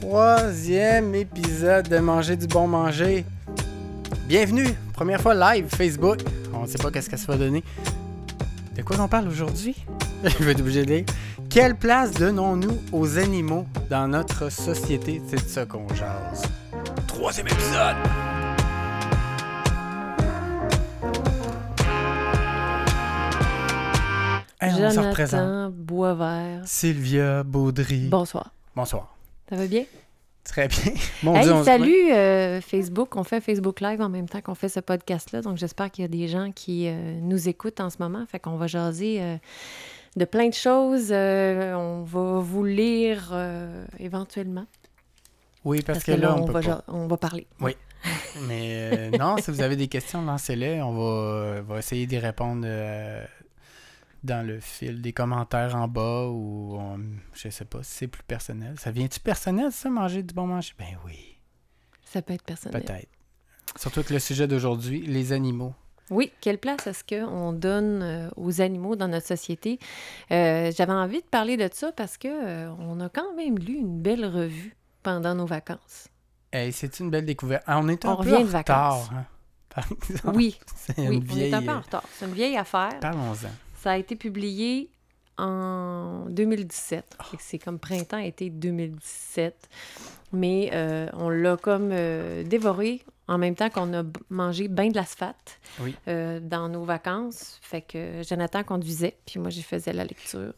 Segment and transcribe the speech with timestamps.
[0.00, 3.24] troisième épisode de Manger du bon manger.
[4.26, 6.20] Bienvenue, première fois live Facebook.
[6.54, 7.62] On ne sait pas qu'est-ce que ça va donner.
[8.76, 9.76] De quoi on parle aujourd'hui?
[10.24, 11.04] Je vais être obligé de lire.
[11.50, 15.20] Quelle place donnons-nous aux animaux dans notre société?
[15.28, 16.44] C'est de ça qu'on jase.
[17.06, 17.96] Troisième épisode!
[24.62, 25.40] Hey, on se représente.
[25.40, 26.62] Jonathan Boisvert.
[26.64, 28.08] Sylvia Baudry.
[28.08, 28.52] Bonsoir.
[28.76, 29.19] Bonsoir.
[29.50, 29.84] Ça va bien?
[30.44, 30.92] Très bien.
[31.24, 33.16] Mon Hey, Dieu, on salut euh, Facebook.
[33.16, 35.42] On fait Facebook Live en même temps qu'on fait ce podcast-là.
[35.42, 38.24] Donc, j'espère qu'il y a des gens qui euh, nous écoutent en ce moment.
[38.26, 39.36] Fait qu'on va jaser euh,
[40.14, 41.10] de plein de choses.
[41.10, 43.34] On va vous lire
[43.98, 44.66] éventuellement.
[45.64, 46.84] Oui, parce, que, là, on, peut va, pas.
[46.86, 47.46] on va parler.
[48.46, 50.80] Mais euh, non, si vous avez des questions, lancez-les.
[50.80, 52.66] On va, va essayer d'y répondre
[54.22, 57.00] dans le fil des commentaires en bas ou on-
[57.34, 58.74] je sais pas si c'est plus personnel.
[58.78, 60.72] Ça vient-tu personnel, ça, manger du bon manger?
[60.78, 61.38] Ben oui,
[62.04, 62.82] Ça peut être personnel.
[62.82, 63.08] peut-être.
[63.76, 65.74] Surtout que le sujet d'aujourd'hui, les animaux.
[66.10, 69.78] Oui, quelle place est-ce qu'on donne euh, aux animaux dans notre société?
[70.32, 73.74] Euh, J'avais envie de parler de ça parce que euh, on a quand même lu
[73.74, 74.74] une belle revue
[75.04, 76.08] pendant nos vacances.
[76.52, 77.62] Hey, c'est une belle découverte.
[77.68, 79.08] Ah, on est un On peu en retard.
[79.14, 79.24] hein,
[79.72, 80.36] par exemple.
[80.36, 80.58] Oui,
[80.98, 82.02] oui, on est un peu en retard.
[82.12, 82.98] C'est une vieille affaire.
[83.00, 83.48] Parlons-en.
[83.82, 84.90] Ça a été publié
[85.38, 87.16] en 2017.
[87.18, 87.24] Ah.
[87.24, 89.68] Fait que C'est comme printemps-été 2017.
[90.32, 94.96] Mais euh, on l'a comme euh, dévoré en même temps qu'on a mangé bien de
[94.96, 95.94] l'asphalte Oui.
[96.08, 97.58] euh, dans nos vacances.
[97.62, 100.52] Fait que Jonathan conduisait, puis moi, j'y faisais la lecture.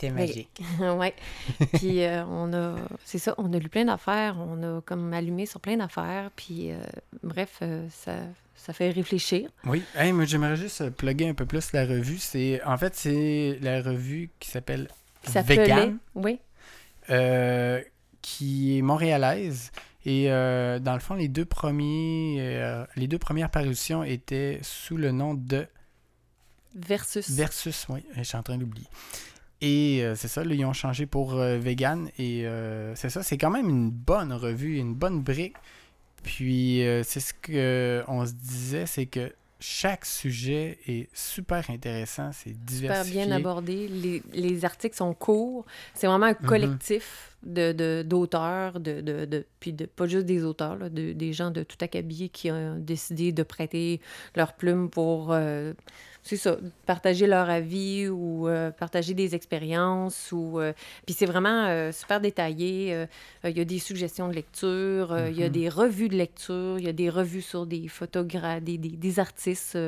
[0.00, 0.62] C'était Mais- magique.
[0.80, 1.14] ouais.
[1.74, 5.44] Puis euh, on a, c'est ça, on a lu plein d'affaires, on a comme allumé
[5.44, 6.78] sur plein d'affaires, puis euh,
[7.24, 8.12] bref, euh, ça,
[8.54, 9.50] ça fait réfléchir.
[9.64, 12.18] Oui, hey, moi j'aimerais juste plugger un peu plus la revue.
[12.18, 14.86] C'est en fait c'est la revue qui s'appelle
[15.26, 16.38] Vegan, oui,
[17.10, 17.82] euh,
[18.22, 19.72] qui est montréalaise.
[20.04, 24.96] Et euh, dans le fond, les deux premiers, euh, les deux premières parutions étaient sous
[24.96, 25.66] le nom de
[26.72, 27.28] versus.
[27.30, 27.86] Versus.
[27.88, 28.86] Oui, je suis en train d'oublier.
[29.60, 32.08] Et euh, c'est ça, là, ils ont changé pour euh, Vegan.
[32.18, 35.56] Et euh, c'est ça, c'est quand même une bonne revue, une bonne brique.
[36.22, 42.64] Puis c'est ce qu'on se disait, c'est que chaque sujet est super intéressant, c'est super
[42.66, 43.24] diversifié.
[43.26, 43.88] bien abordé.
[43.88, 45.64] Les, les articles sont courts.
[45.94, 46.46] C'est vraiment un Mhm.
[46.48, 51.12] collectif de, de- d'auteurs, de, de, de- puis de, pas juste des auteurs, là, de-
[51.12, 54.00] des gens de tout acabit qui ont décidé de prêter
[54.36, 55.32] leur plume pour,
[56.28, 60.30] c'est ça, partager leur avis ou euh, partager des expériences.
[60.32, 60.72] Ou, euh,
[61.06, 63.06] puis c'est vraiment euh, super détaillé.
[63.44, 65.52] Il y a des suggestions de lecture, il y a Mhm.
[65.52, 69.18] des revues de lecture, il y a des revues sur des photographes, des, des, des
[69.18, 69.78] artistes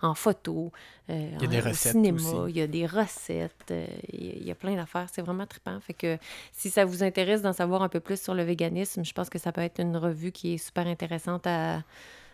[0.00, 0.72] en photo.
[1.08, 2.18] Il y a des en- au recettes cinéma,
[2.48, 3.72] il y a des recettes,
[4.12, 5.08] il y a- il y a plein d'affaires.
[5.12, 5.78] C'est vraiment trippant.
[5.80, 6.16] Fait que
[6.52, 9.38] si ça vous intéresse d'en savoir un peu plus sur le véganisme, je pense que
[9.38, 11.82] ça peut être une revue qui est super intéressante à,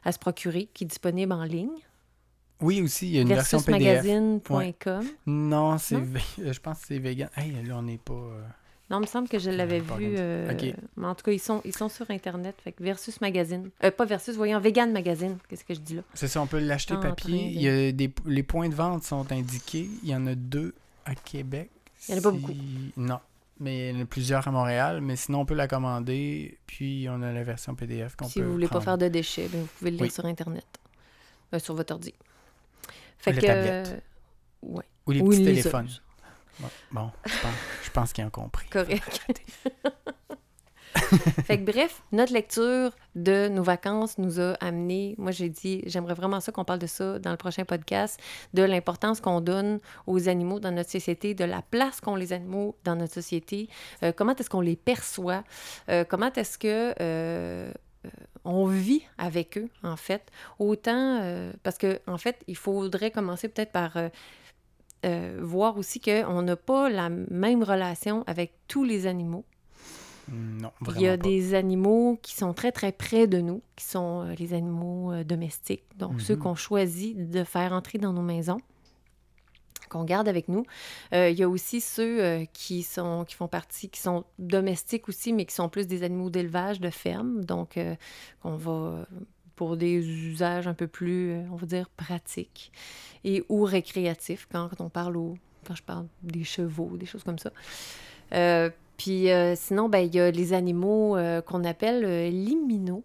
[0.05, 1.71] à se procurer, qui est disponible en ligne.
[2.61, 4.03] Oui, aussi, il y a une version PDF.
[4.05, 5.05] Versusmagazine.com.
[5.27, 7.28] Non, c'est ve- je pense que c'est Vegan.
[7.37, 8.15] Hey, là, on n'est pas...
[8.15, 8.41] euh,
[8.91, 10.15] Non, il me semble que je l'avais vu.
[10.19, 10.50] euh.
[10.97, 12.55] Mais en tout cas, ils sont, ils sont sur Internet.
[12.65, 13.71] Fait que Versus Magazine.
[13.84, 15.37] Euh, pas Versus, voyons, Vegan Magazine.
[15.49, 16.03] Qu'est-ce que je dis là?
[16.15, 17.50] C'est ça, on peut l'acheter En papier.
[17.55, 19.88] Il y a des, les points de vente sont indiqués.
[20.03, 20.75] Il y en a deux
[21.05, 21.71] à Québec.
[22.09, 22.55] Il y en a pas Si- beaucoup.
[22.97, 23.19] Non.
[23.61, 25.00] Mais il y en a plusieurs à Montréal.
[25.03, 26.56] Mais sinon, on peut la commander.
[26.67, 29.49] Puis, on a la version PDF qu'on Si peut vous voulez pas faire de déchets,
[29.53, 30.11] ben, vous pouvez le lire Oui.
[30.11, 30.65] sur Internet.
[31.55, 32.12] Euh, sur votre ordi.
[33.19, 33.47] Fait la que.
[33.47, 33.88] tablette.
[33.88, 33.99] euh,
[34.62, 34.84] ouais.
[35.06, 35.88] Ou les Ou petits téléphones.
[36.59, 37.54] Bon, bon, je pense,
[37.84, 38.66] je pense qu'ils ont compris.
[38.71, 39.21] Correct.
[41.44, 46.15] fait que bref, notre lecture de nos vacances nous a amené, moi j'ai dit, j'aimerais
[46.15, 48.19] vraiment ça qu'on parle de ça dans le prochain podcast,
[48.55, 52.76] de l'importance qu'on donne aux animaux dans notre société, de la place qu'ont les animaux
[52.84, 53.69] dans notre société,
[54.03, 55.44] euh, comment est-ce qu'on les perçoit,
[55.91, 57.71] euh, comment est-ce que euh,
[58.47, 60.31] on vit avec eux, en fait.
[60.59, 64.09] Autant, euh, parce que en fait, il faudrait commencer peut-être par euh,
[65.05, 69.45] euh, voir aussi qu'on n'a pas la même relation avec tous les animaux.
[70.29, 71.23] Non, vraiment Il y a pas.
[71.23, 76.15] des animaux qui sont très, très près de nous, qui sont les animaux domestiques, donc
[76.15, 76.20] Mhm.
[76.20, 78.59] ceux qu'on choisit de faire entrer dans nos maisons
[79.96, 80.64] qu'on garde avec nous.
[81.12, 85.08] Euh, il y a aussi ceux euh, qui, sont, qui font partie, qui sont domestiques
[85.08, 87.94] aussi, mais qui sont plus des animaux d'élevage, de ferme, donc euh,
[88.43, 89.06] qu'on va
[89.54, 92.70] pour des usages un peu plus, on va dire, pratiques
[93.25, 97.38] et ou récréatifs, quand on parle au, quand je parle des chevaux, des choses comme
[97.38, 97.50] ça.
[98.98, 101.16] Puis sinon, ben, il y a les animaux
[101.46, 103.02] qu'on appelle liminaux,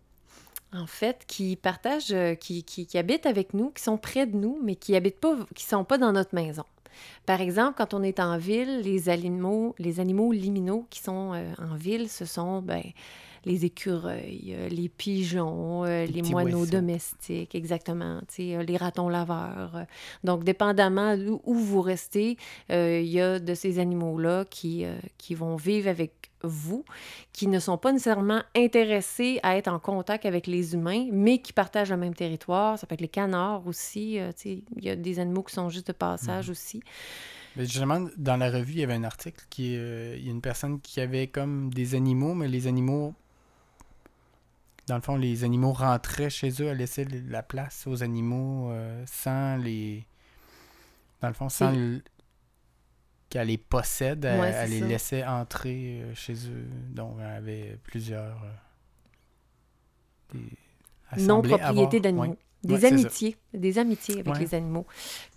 [0.74, 4.60] en fait, qui partagent, qui, qui, qui habitent avec nous, qui sont près de nous,
[4.62, 6.66] mais qui habitent pas, qui sont pas dans notre maison.
[7.26, 11.54] Par exemple, quand on est en ville, les animaux, les animaux liminaux qui sont euh,
[11.60, 12.84] en ville, ce sont ben,
[13.46, 19.86] les écureuils, euh, les pigeons, euh, les, moineaux domestiques, exactement, les ratons laveurs.
[20.24, 22.38] Donc, dépendamment où vous restez,
[22.70, 24.86] il y a de ces animaux-là qui,
[25.18, 26.84] qui vont vivre avec vous,
[27.34, 31.54] qui ne sont pas nécessairement intéressés à être en contact avec les humains, mais qui
[31.54, 32.80] partagent le même territoire.
[32.80, 34.20] Ça peut être les canards aussi.
[34.46, 36.52] il y a des animaux qui sont juste de passage mhm.
[36.52, 36.82] aussi.
[37.56, 40.32] Mais justement, dans la revue, il y avait un article qui euh, il y a
[40.32, 43.14] une personne qui avait comme des animaux, mais les animaux
[44.92, 49.02] dans le fond, les animaux rentraient chez eux, elle laissait la place aux animaux euh,
[49.08, 50.06] sans les.
[51.22, 51.74] Dans le fond, sans
[53.30, 56.68] qu'elle les possède, elle, les laissait entrer euh, chez eux.
[56.90, 58.38] Donc, elle avait plusieurs.
[61.18, 62.36] Non-propriété d'animaux.
[62.64, 64.86] Des amitiés, des amitiés avec les animaux.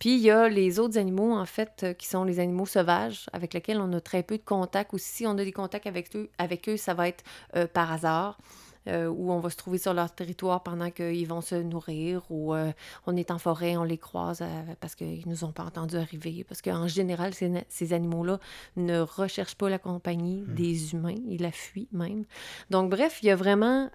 [0.00, 3.30] Puis il y a les autres animaux, en fait, euh, qui sont les animaux sauvages,
[3.32, 4.92] avec lesquels on a très peu de contact.
[4.92, 7.22] Ou si on a des contacts avec eux, avec eux ça va être
[7.54, 8.38] euh, par hasard.
[8.86, 12.54] Euh, où on va se trouver sur leur territoire pendant qu'ils vont se nourrir, ou
[12.54, 12.70] euh,
[13.06, 16.44] on est en forêt, on les croise euh, parce qu'ils nous ont pas entendu arriver.
[16.46, 18.38] Parce qu'en général, ces, animaux-là
[18.76, 20.54] ne recherchent pas la compagnie hmm.
[20.54, 22.26] des humains, ils la fuient même.
[22.68, 23.90] Donc, bref, il y a vraiment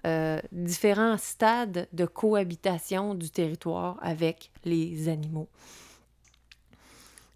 [0.52, 5.48] différents stades de cohabitation du territoire avec les animaux.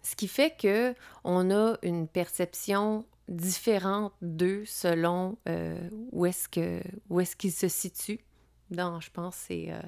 [0.03, 0.93] Ce qui fait que
[1.23, 5.77] on a une perception différentes d'eux selon euh,
[6.11, 8.23] où est-ce que où est-ce qu'ils se situent
[8.71, 9.81] dans, je pense, ces, euh,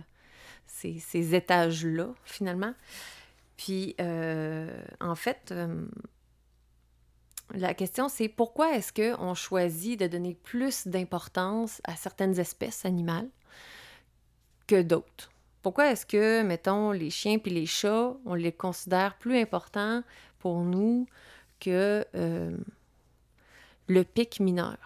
[0.67, 2.73] ces, étages-là, finalement.
[3.57, 5.51] Puis, euh, en fait,
[7.55, 13.29] la question, c'est pourquoi est-ce qu'on choisit de donner plus d'importance à certaines espèces animales
[14.67, 15.31] que d'autres?
[15.63, 20.03] Pourquoi est-ce que, mettons, les chiens puis les chats, on les considère plus importants
[20.37, 21.07] pour nous
[21.59, 22.05] que
[23.87, 24.77] le pic mineur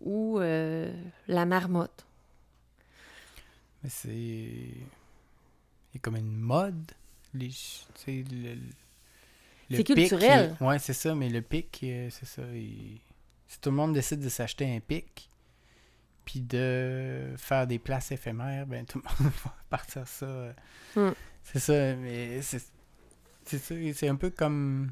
[0.00, 0.92] ou euh,
[1.28, 2.06] la marmotte.
[3.82, 4.10] Mais c'est.
[4.10, 6.92] Il y a comme une mode.
[7.32, 7.50] Les...
[8.06, 8.56] Le...
[9.70, 10.56] C'est culturel.
[10.60, 12.42] Ouais, c'est ça, mais le pic, euh, c'est ça.
[12.52, 15.28] Si tout le monde décide de s'acheter un pic,
[16.24, 20.54] puis de faire des places éphémères, ben tout le monde va partir ça.
[20.96, 21.10] Hmm.
[21.42, 22.62] C'est ça, mais c'est.
[23.46, 24.90] C'est un peu comme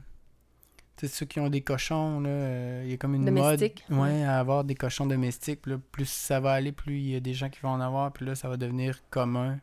[0.96, 3.60] c'est ceux qui ont des cochons, là, euh, il y a comme une mode
[3.90, 5.62] ouais, à avoir des cochons domestiques.
[5.90, 8.26] plus ça va aller, plus il y a des gens qui vont en avoir, puis
[8.26, 9.58] là, ça va devenir commun,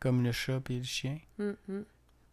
[0.00, 1.18] comme le chat et le chien.
[1.38, 1.84] Mais mm, mm.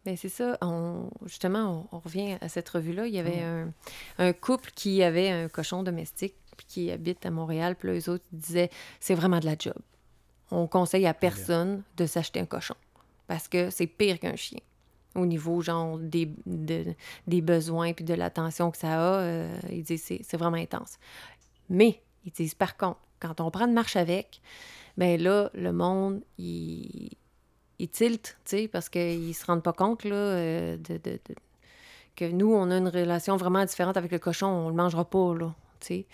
[0.04, 0.58] ben, c'est ça.
[0.60, 3.06] On, justement, on, revient à cette revue-là.
[3.06, 3.72] Il y avait mm.
[4.18, 7.76] un, couple qui avait un cochon domestique puis qui habite à Montréal.
[7.76, 8.70] Puis là, eux autres disaient
[9.00, 9.78] c'est vraiment de la job.
[10.50, 12.76] On conseille à personne de s'acheter un cochon
[13.26, 14.60] parce que c'est pire qu'un chien
[15.14, 20.02] au niveau genre des, des besoins puis de l'attention que ça a, euh, ils disent
[20.02, 20.98] c'est, c'est vraiment intense.
[21.68, 24.40] Mais ils disent par contre, quand on prend une marche avec,
[24.96, 27.10] ben là, le monde, il,
[27.78, 31.18] il tilte, tu sais, parce qu'ils se rendent pas compte là, euh, de, de,
[32.16, 35.34] que nous, on a une relation vraiment différente avec le cochon, on le mangera pas,
[35.34, 36.06] là, tu sais.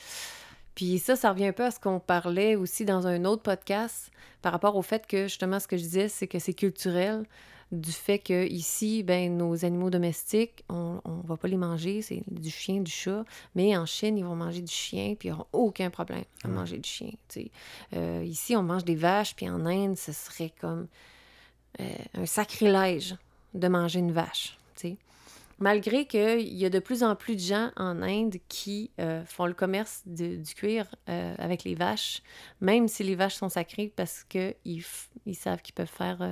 [0.74, 4.10] Puis ça, ça revient un peu à ce qu'on parlait aussi dans un autre podcast
[4.40, 7.24] par rapport au fait que, justement, ce que je disais, c'est que c'est culturel
[7.72, 12.22] du fait que ici, ben, nos animaux domestiques, on ne va pas les manger, c'est
[12.28, 13.24] du chien, du chat,
[13.54, 16.78] mais en Chine, ils vont manger du chien, puis ils n'auront aucun problème à manger
[16.78, 17.10] du chien.
[17.94, 20.88] Euh, ici, on mange des vaches, puis en Inde, ce serait comme
[21.80, 23.14] euh, un sacrilège
[23.54, 24.56] de manger une vache.
[25.62, 29.44] Malgré qu'il y a de plus en plus de gens en Inde qui euh, font
[29.44, 32.22] le commerce du cuir avec les vaches,
[32.62, 34.82] même si les vaches sont sacrées, parce qu'ils
[35.26, 36.22] ils savent qu'ils peuvent faire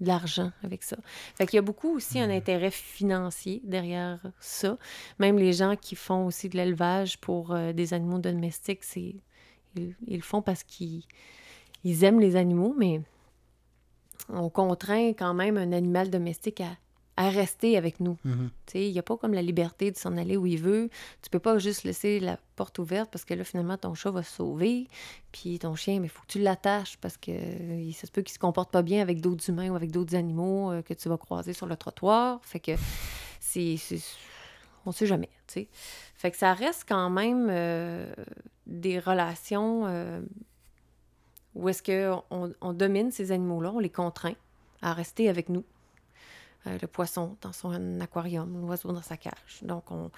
[0.00, 0.96] de l'argent avec ça.
[1.34, 2.32] Fait qu'il y a beaucoup aussi un hmm.
[2.32, 4.78] intérêt financier derrière ça.
[5.18, 9.16] Même les gens qui font aussi de l'élevage pour euh, des animaux domestiques, c'est
[9.76, 11.04] ils, le font parce qu'ils
[11.84, 13.00] ils aiment les animaux, mais
[14.28, 16.76] on contraint quand même un animal domestique à
[17.18, 18.16] à rester avec nous.
[18.24, 18.48] Mhm.
[18.74, 20.88] Il n'y a pas comme la liberté de s'en aller où il veut.
[21.20, 24.22] Tu peux pas juste laisser la porte ouverte parce que là, finalement, ton chat va
[24.22, 24.86] se sauver.
[25.32, 27.32] Puis ton chien, mais il faut que tu l'attaches parce que
[27.92, 30.70] ça se peut qu'il se comporte pas bien avec d'autres humains ou avec d'autres animaux
[30.70, 32.38] euh, que tu vas croiser sur le trottoir.
[32.44, 32.72] Fait que
[33.40, 33.74] c'est...
[34.86, 35.68] On sait jamais, tu sais.
[36.14, 38.14] Fait que ça reste quand même euh,
[38.68, 40.20] des relations euh,
[41.56, 44.36] où est-ce qu'on on domine ces animaux-là, on les contraint
[44.82, 45.64] à rester avec nous.
[46.66, 49.60] Le poisson dans son aquarium, l'oiseau dans sa cage.
[49.62, 50.10] Donc, on,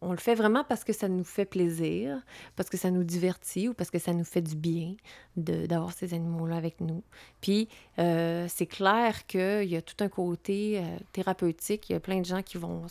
[0.00, 2.20] on, le fait vraiment parce que ça nous fait plaisir,
[2.56, 4.94] parce que ça nous divertit ou parce que ça nous fait du bien
[5.36, 7.02] d'avoir ces animaux-là avec nous.
[7.40, 11.90] Puis, euh, c'est clair qu'il y a tout un côté euh, thérapeutique.
[11.90, 12.86] Il y a plein de gens qui vont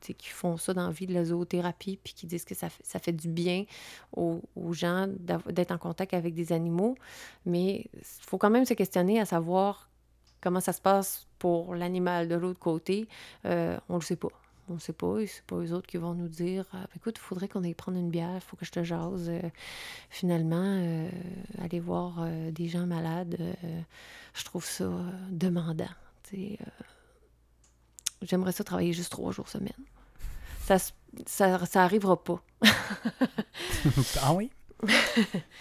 [0.00, 2.84] qui font ça dans la vie de la zoothérapie, puis qui disent que ça fait,
[2.84, 3.64] ça fait du bien
[4.16, 5.08] aux, aux gens
[5.48, 6.96] d'être en contact avec des animaux.
[7.44, 9.88] Mais il faut quand même se questionner à savoir
[10.46, 13.08] comment ça se passe pour l'animal de l'autre côté.
[13.46, 14.28] Euh, on ne le sait pas
[14.68, 17.20] on ne sait pas, c'est pas eux autres qui vont nous dire ah, écoute, il
[17.20, 19.28] faudrait qu'on aille prendre une bière, il faut que je te jase.
[19.28, 19.40] Euh,
[20.10, 21.08] finalement, euh,
[21.60, 23.36] aller voir euh, des gens malades,
[24.34, 24.88] je trouve ça
[25.30, 25.88] demandant.
[28.22, 29.72] J'aimerais ça travailler juste trois jours semaine.
[30.62, 30.76] Ça,
[31.26, 32.40] ça, ça arrivera pas.
[34.22, 34.50] ah oui?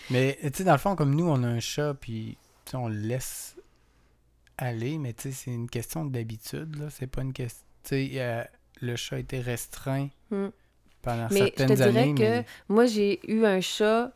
[0.09, 2.37] mais tu sais, dans le fond, comme nous, on a un chat, puis
[2.73, 3.54] on le laisse
[4.57, 6.89] aller, mais tu sais, c'est une question d'habitude, là.
[6.89, 7.65] C'est pas une question.
[7.83, 8.47] Sais,
[8.81, 10.47] le chat était restreint hmm.
[11.01, 14.11] pendant mais certaines je te dirais que moi, j'ai eu un chat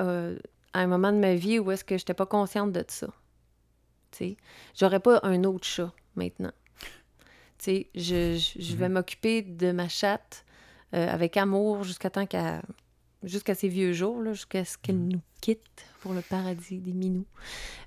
[0.00, 0.38] euh,
[0.72, 3.08] à un moment de ma vie où est-ce que je n'étais pas consciente de ça.
[4.74, 6.52] J'aurais pas un autre chat maintenant.
[7.66, 8.94] je, je, vais mhm.
[8.94, 10.44] m'occuper de ma chatte
[10.94, 12.62] euh, avec amour jusqu'à temps qu'à
[13.24, 15.12] jusqu'à ses vieux jours, jusqu'à ce qu'elle mhm.
[15.12, 17.26] nous quitte pour le paradis des minous.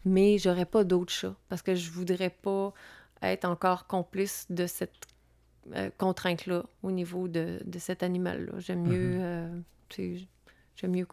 [0.06, 2.74] Mais j'aurais pas d'autres chats parce que je voudrais pas
[3.22, 5.08] être encore complice de cette
[5.74, 8.60] euh, contrainte-là au niveau de, de cet animal-là.
[8.60, 9.60] J'aime mieux, mm-hmm.
[9.98, 10.20] euh,
[10.76, 11.08] j'aime mieux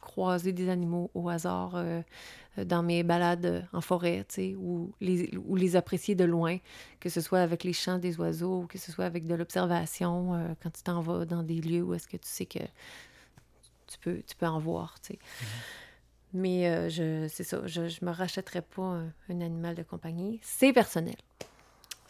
[0.00, 2.02] croiser des animaux au hasard euh,
[2.64, 4.26] dans mes balades en forêt,
[4.58, 6.58] ou les, ou les apprécier de loin,
[7.00, 10.54] que ce soit avec les chants des oiseaux, ou que ce soit avec de l'observation,
[10.62, 12.60] quand tu t'en vas dans des lieux où est-ce que tu sais que
[13.94, 15.18] tu peux, tu peux en voir, tu sais.
[15.18, 15.46] Mm-hmm.
[16.36, 20.40] Mais je, c'est ça, je ne me rachèterais pas un animal de compagnie.
[20.42, 21.14] C'est personnel.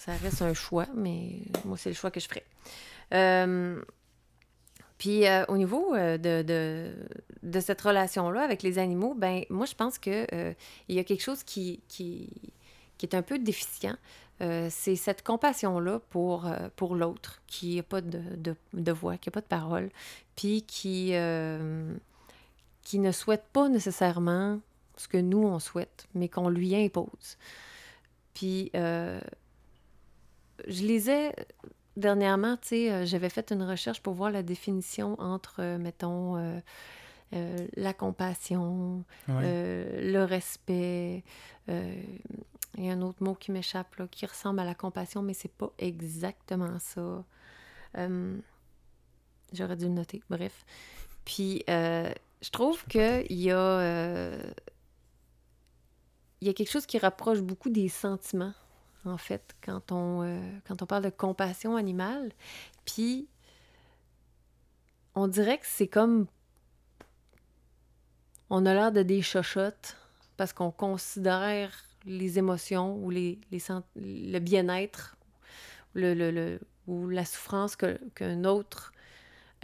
[0.05, 2.45] Ça reste un choix, mais moi, c'est le choix que je ferai.
[3.13, 3.83] Euh,
[4.99, 6.43] puis euh, au niveau euh, de,
[7.43, 10.27] de, cette relation-là avec les animaux, ben moi, je pense qu'il
[10.89, 12.31] il y a quelque chose qui, qui,
[12.99, 13.97] qui, est un peu déficient.
[14.41, 19.33] C'est cette compassion-là pour, pour l'autre, qui n'a pas de, de, de, voix, qui n'a
[19.33, 19.91] pas de parole,
[20.37, 21.15] puis qui,
[22.83, 24.61] qui ne souhaite pas nécessairement
[24.97, 27.39] ce que nous, on souhaite, mais qu'on lui impose.
[28.35, 28.71] Puis
[30.69, 31.33] je lisais
[31.97, 36.37] dernièrement, tu sais, euh, j'avais fait une recherche pour voir la définition entre, euh, mettons,
[36.37, 36.61] euh,
[37.77, 41.25] la compassion, le respect.
[42.77, 45.35] Il y a un autre mot qui m'échappe, là, qui ressemble à la compassion, mais
[45.35, 47.25] c'est pas exactement ça.
[49.53, 50.23] J'aurais dû le noter.
[50.29, 50.65] Bref.
[51.25, 54.37] Puis, je trouve qu'il y a...
[56.41, 58.55] il y a quelque chose qui rapproche beaucoup des sentiments
[59.11, 62.33] en fait, quand on, euh, quand on parle de compassion animale.
[62.85, 63.29] Puis,
[65.15, 66.27] on dirait que c'est comme.
[68.51, 69.97] On a l'air de des chochottes
[70.37, 71.73] parce qu'on considère
[72.07, 73.63] les émotions ou les, les
[73.97, 75.17] le bien-être
[76.87, 78.93] ou la souffrance qu'un autre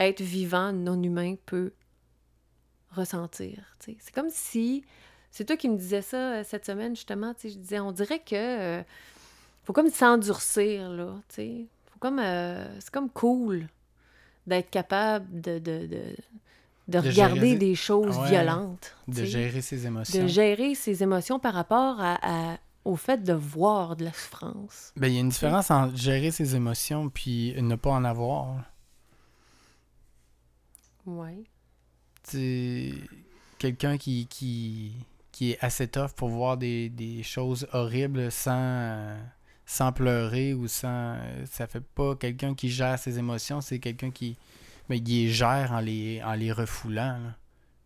[0.00, 1.72] être vivant, non humain, peut
[2.92, 3.76] ressentir.
[3.78, 4.84] C'est comme si.
[5.30, 7.34] C'est toi qui me disais ça euh, cette semaine, justement.
[7.42, 8.34] Je disais, on dirait que.
[8.34, 8.82] Euh,
[9.62, 11.66] faut comme s'endurcir, là, tu sais.
[11.86, 12.18] Faut comme...
[12.18, 13.68] Euh, c'est comme cool
[14.46, 16.16] d'être capable de, de, de,
[16.98, 18.94] regarder des choses violentes.
[19.08, 20.22] De gérer ses émotions.
[20.22, 24.92] De gérer ses émotions par rapport à, au fait de voir de la souffrance.
[24.96, 28.56] Ben, il y a une différence entre gérer ses émotions puis ne pas en avoir.
[31.06, 31.44] Oui.
[32.22, 32.92] C'est
[33.58, 34.92] quelqu'un qui, qui,
[35.32, 39.16] qui est assez tough pour voir des, des choses horribles sans
[39.70, 41.16] sans pleurer ou sans.
[41.44, 44.36] Ça fait pas quelqu'un qui gère ses émotions, c'est quelqu'un qui.
[44.90, 47.32] Mais il les gère en les, en les refoulant.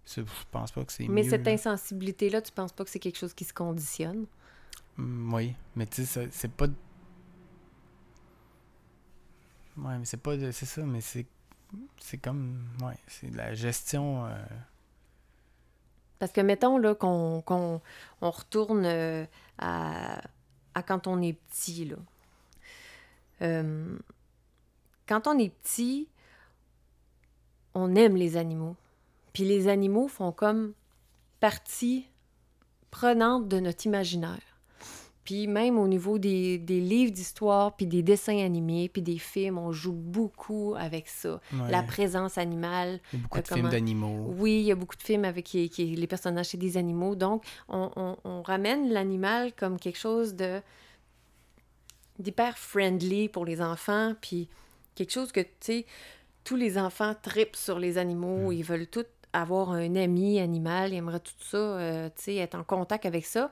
[0.06, 1.06] Je pense pas que c'est.
[1.06, 4.24] Mais cette insensibilité-là, tu penses pas que c'est quelque chose qui se conditionne?
[4.96, 6.66] Mm, oui, mais tu sais, c'est pas.
[9.76, 10.32] Ouais, mais c'est pas.
[10.50, 11.26] C'est ça, mais c'est.
[11.98, 12.64] C'est comme.
[12.82, 14.24] Ouais, c'est de la gestion.
[14.24, 14.44] Euh,
[16.18, 19.26] Parce que mettons là qu'on on retourne euh,
[19.58, 20.22] à
[20.74, 21.84] à quand on est petit.
[21.84, 21.96] Là.
[23.42, 23.98] Euh,
[25.06, 26.08] quand on est petit,
[27.74, 28.76] on aime les animaux.
[29.32, 30.72] Puis les animaux font comme
[31.40, 32.06] partie
[32.90, 34.54] prenante de notre imaginaire.
[35.24, 39.72] Puis même au niveau des, livres d'histoire, puis des dessins animés, puis des films, on
[39.72, 41.40] joue beaucoup avec ça.
[41.70, 43.00] La présence animale.
[43.12, 44.34] Il y a beaucoup de films d'animaux.
[44.36, 47.14] Oui, il y a beaucoup de films avec qui, les personnages, c'est des animaux.
[47.14, 50.60] Donc, on, ramène l'animal comme quelque chose de
[52.20, 54.48] d'hyper friendly pour les enfants, puis
[54.94, 55.86] quelque chose que, tu sais,
[56.44, 58.52] tous les enfants tripent sur les animaux, Mm.
[58.52, 62.54] ils veulent tous avoir un ami animal, ils aimeraient tout ça, euh, tu sais, être
[62.54, 63.50] en contact avec ça.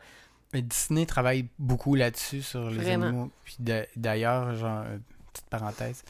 [0.53, 3.07] Mais Disney travaille beaucoup là-dessus sur les Vraiment.
[3.07, 3.31] animaux.
[3.45, 4.99] Puis d'a- d'ailleurs, genre, euh,
[5.33, 6.05] petite parenthèse,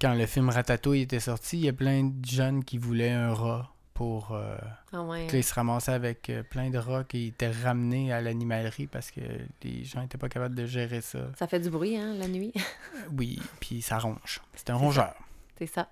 [0.00, 3.34] quand le film Ratatouille était sorti, il y a plein de jeunes qui voulaient un
[3.34, 4.32] rat pour.
[4.32, 4.56] euh,
[4.92, 5.26] Ah ouais.
[5.26, 9.10] là, ils se ramassaient avec euh, plein de rats qui étaient ramenés à l'animalerie parce
[9.10, 9.20] que
[9.64, 11.18] les gens n'étaient pas capables de gérer ça.
[11.38, 12.52] Ça fait du bruit, hein, la nuit.
[13.18, 14.40] Oui, puis ça ronge.
[14.54, 15.14] C'est un rongeur.
[15.58, 15.88] C'est ça.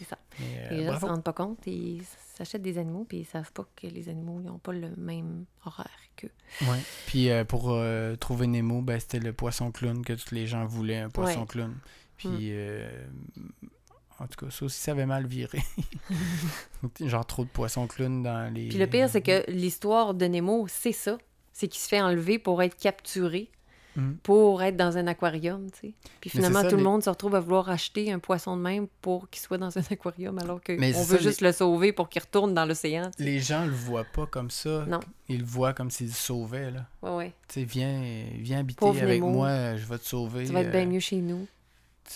[0.00, 0.18] C'est ça.
[0.40, 1.06] Euh, les gens bravo.
[1.06, 2.02] se rendent pas compte, ils
[2.34, 5.90] s'achètent des animaux, puis ils savent pas que les animaux n'ont pas le même horaire
[6.16, 6.30] qu'eux.
[6.62, 6.78] Ouais.
[7.06, 10.64] Puis euh, pour euh, trouver Nemo, ben, c'était le poisson clown que tous les gens
[10.64, 11.46] voulaient, un poisson Ouais.
[11.46, 11.76] clown.
[12.16, 13.68] Puis, Mm.
[14.20, 15.58] en tout cas, ça aussi, ça avait mal viré.
[17.00, 18.68] Genre trop de poissons clown dans les.
[18.68, 21.18] Puis le pire, c'est que l'histoire de Nemo, c'est ça.
[21.52, 23.50] C'est qu'il se fait enlever pour être capturé,
[23.96, 24.12] Mm.
[24.22, 25.94] pour être dans un aquarium, tu sais.
[26.20, 28.86] Puis finalement, ça, tout le monde se retrouve à vouloir acheter un poisson de même
[29.02, 32.22] pour qu'il soit dans un aquarium, alors qu'on veut ça, juste le sauver pour qu'il
[32.22, 33.10] retourne dans l'océan.
[33.16, 33.24] tu.
[33.24, 34.84] Les gens le voient pas comme ça.
[34.86, 35.00] Non.
[35.28, 36.86] Ils le voient comme s'ils le sauvaient, là.
[37.02, 37.32] Ouais, ouais.
[37.48, 39.32] Tu sais, viens, viens habiter Pauvre avec Nemo.
[39.32, 40.46] moi, je vais te sauver.
[40.46, 41.46] Ça va être euh, bien mieux chez nous.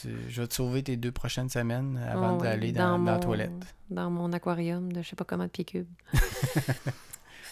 [0.00, 3.52] tu- je vais te sauver tes deux prochaines semaines avant d'aller dans, dans la toilette.
[3.90, 5.86] Dans mon aquarium de je sais pas comment de pieds cubes.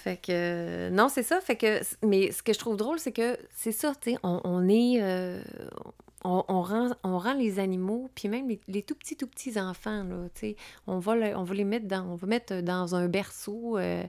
[0.03, 0.91] fait que.
[0.91, 1.41] Non, c'est ça.
[1.41, 1.81] Fait que.
[2.07, 4.19] Mais ce que je trouve drôle, c'est que c'est ça, tu sais.
[4.23, 5.01] On, on est.
[5.03, 5.43] euh,
[6.25, 9.59] on, on rend, on rend les animaux, puis même les, les tout petits, tout petits
[9.61, 10.57] enfants, là, tu sais,
[10.87, 14.05] on va, le- on va les mettre dans, on va mettre dans un berceau euh,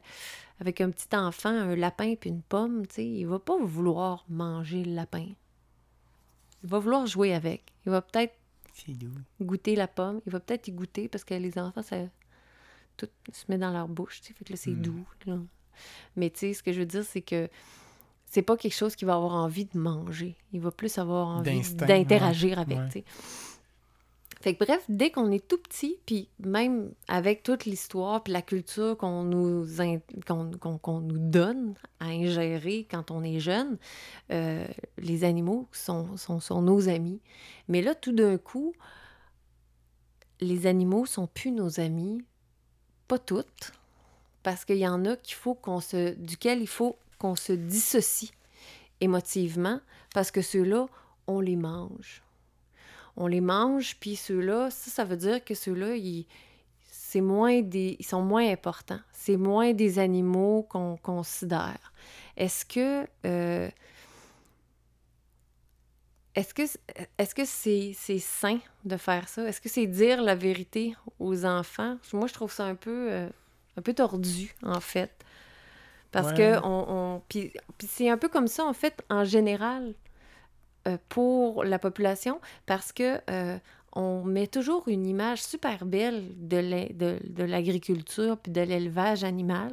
[0.60, 4.26] avec un petit enfant, un lapin puis une pomme, tu sais, il va pas vouloir
[4.30, 5.26] manger le lapin.
[6.64, 7.64] Il va vouloir jouer avec.
[7.86, 8.36] Il va peut-être
[9.42, 10.22] goûter la pomme.
[10.28, 11.98] Il va peut-être y goûter parce que les enfants, ça
[12.96, 14.22] tout se met dans leur bouche.
[14.22, 14.82] tu sais, Fait que là, c'est Mm.
[14.82, 15.06] doux.
[15.26, 15.38] là.
[16.16, 17.50] Mais tu sais, ce que je veux dire, c'est que
[18.26, 20.36] c'est pas quelque chose qu'il va avoir envie de manger.
[20.54, 21.44] Il va plus avoir envie
[21.88, 22.78] d'interagir avec.
[22.78, 22.86] ouais.
[22.88, 23.06] tu sais.
[24.42, 28.42] Fait que bref, dès qu'on est tout petit, puis même avec toute l'histoire puis la
[28.42, 33.78] culture qu'on nous, in- qu'on, qu'on- qu'on nous donne à ingérer quand on est jeune,
[34.32, 37.22] euh, les animaux sont, sont, sont nos amis.
[37.70, 38.74] Mais là, tout d'un coup,
[40.42, 42.22] les animaux sont plus nos amis.
[43.08, 43.72] Pas toutes.
[44.44, 48.32] Parce qu'il y en a qu'il faut qu'on se, duquel il faut qu'on se dissocie
[49.00, 49.80] émotivement,
[50.14, 50.88] parce que ceux-là,
[51.28, 52.22] on les mange.
[53.16, 56.26] On les mange, puis ceux-là, ça, ça veut dire que ceux-là, ils,
[56.84, 59.00] c'est moins des, ils sont moins importants.
[59.12, 61.94] C'est moins des animaux qu'on considère.
[62.36, 63.08] Est-ce que...
[63.26, 63.70] euh,
[66.36, 66.64] est-ce que
[67.20, 69.48] est-ce c'est sain de faire ça?
[69.48, 71.98] Est-ce que c'est dire la vérité aux enfants?
[72.12, 73.30] Moi, je trouve ça un peu, euh,
[73.78, 75.12] un peu tordu, en fait.
[76.12, 76.38] Parce Ouais.
[76.38, 79.94] que on, on- puis, puis c'est un peu comme ça, en fait, en général,
[80.88, 83.58] euh, pour la population, parce que euh,
[83.94, 89.72] on met toujours une image super belle de l'agriculture puis de l'élevage animal,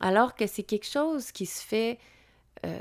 [0.00, 1.98] alors que c'est quelque chose qui se fait
[2.66, 2.78] euh,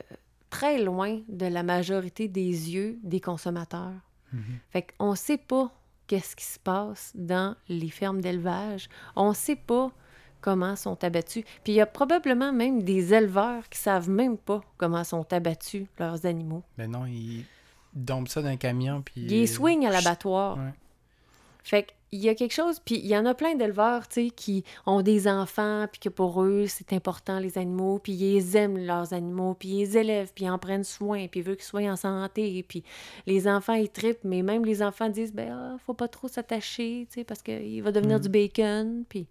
[0.50, 2.42] très loin de la majorité des
[2.74, 3.94] yeux des consommateurs.
[4.32, 4.44] Mhm.
[4.72, 5.72] Fait qu'on sait pas
[6.08, 8.90] qu'est-ce qui se passe dans les fermes d'élevage.
[9.16, 9.92] On sait pas
[10.44, 11.46] comment sont abattus.
[11.64, 15.86] Puis il y a probablement même des éleveurs qui savent même pas comment sont abattus
[15.98, 16.64] leurs animaux.
[16.78, 17.46] Ben non, ils
[17.94, 19.22] dompent ça d'un camion, puis...
[19.22, 20.58] Ils les swingent à l'abattoir.
[20.58, 20.74] Ouais.
[21.64, 24.30] Fait qu'il y a quelque chose, puis il y en a plein d'éleveurs, tu sais,
[24.32, 28.78] qui ont des enfants, puis que pour eux, c'est important, les animaux, puis ils aiment
[28.78, 31.64] leurs animaux, puis ils les élèvent, puis ils en prennent soin, puis ils veulent qu'ils
[31.64, 32.84] soient en santé, puis
[33.28, 37.08] les enfants, ils trippent, mais même les enfants disent, ben, ah, faut pas trop s'attacher,
[37.10, 38.22] tu sais, parce qu'il va devenir Mm.
[38.22, 39.28] du bacon, puis...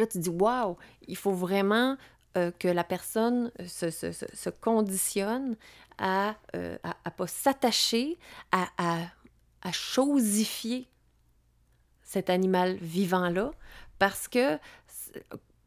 [0.00, 1.98] Puis là, tu dis, waouh, il faut vraiment
[2.38, 5.56] euh, que la personne se, se- se- se conditionne
[5.98, 8.18] à ne à, à pas s'attacher,
[8.50, 8.96] à, à,
[9.60, 10.88] à chosifier
[12.02, 13.50] cet animal vivant-là,
[13.98, 14.58] parce que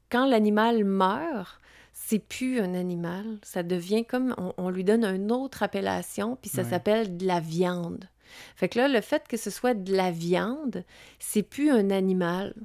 [0.10, 1.60] quand l'animal meurt,
[1.92, 6.50] c'est plus un animal, ça devient comme, on, on lui donne une autre appellation, puis
[6.50, 6.70] ça Ouais.
[6.72, 8.10] s'appelle de la viande.
[8.56, 10.84] Fait que là, le fait que ce soit de la viande,
[11.20, 12.56] c'est plus un animal.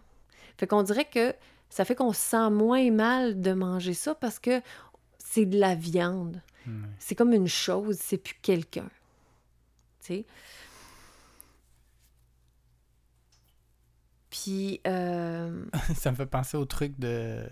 [0.56, 1.34] Fait qu'on dirait que
[1.70, 4.60] ça fait qu'on se sent moins mal de manger ça parce que
[5.18, 6.42] c'est de la viande.
[6.98, 8.90] C'est comme une chose, c'est plus quelqu'un.
[10.00, 10.26] Tu sais?
[14.30, 17.48] Puis, euh, ça me fait penser au truc de.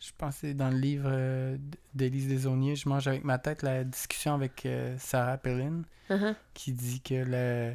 [0.00, 1.58] Je pensais dans le livre euh,
[1.94, 6.34] d'Élise Desaulniers, Je mange avec ma tête, la discussion avec euh, Sarah Perlin, uh-huh.
[6.54, 7.74] qui dit que le.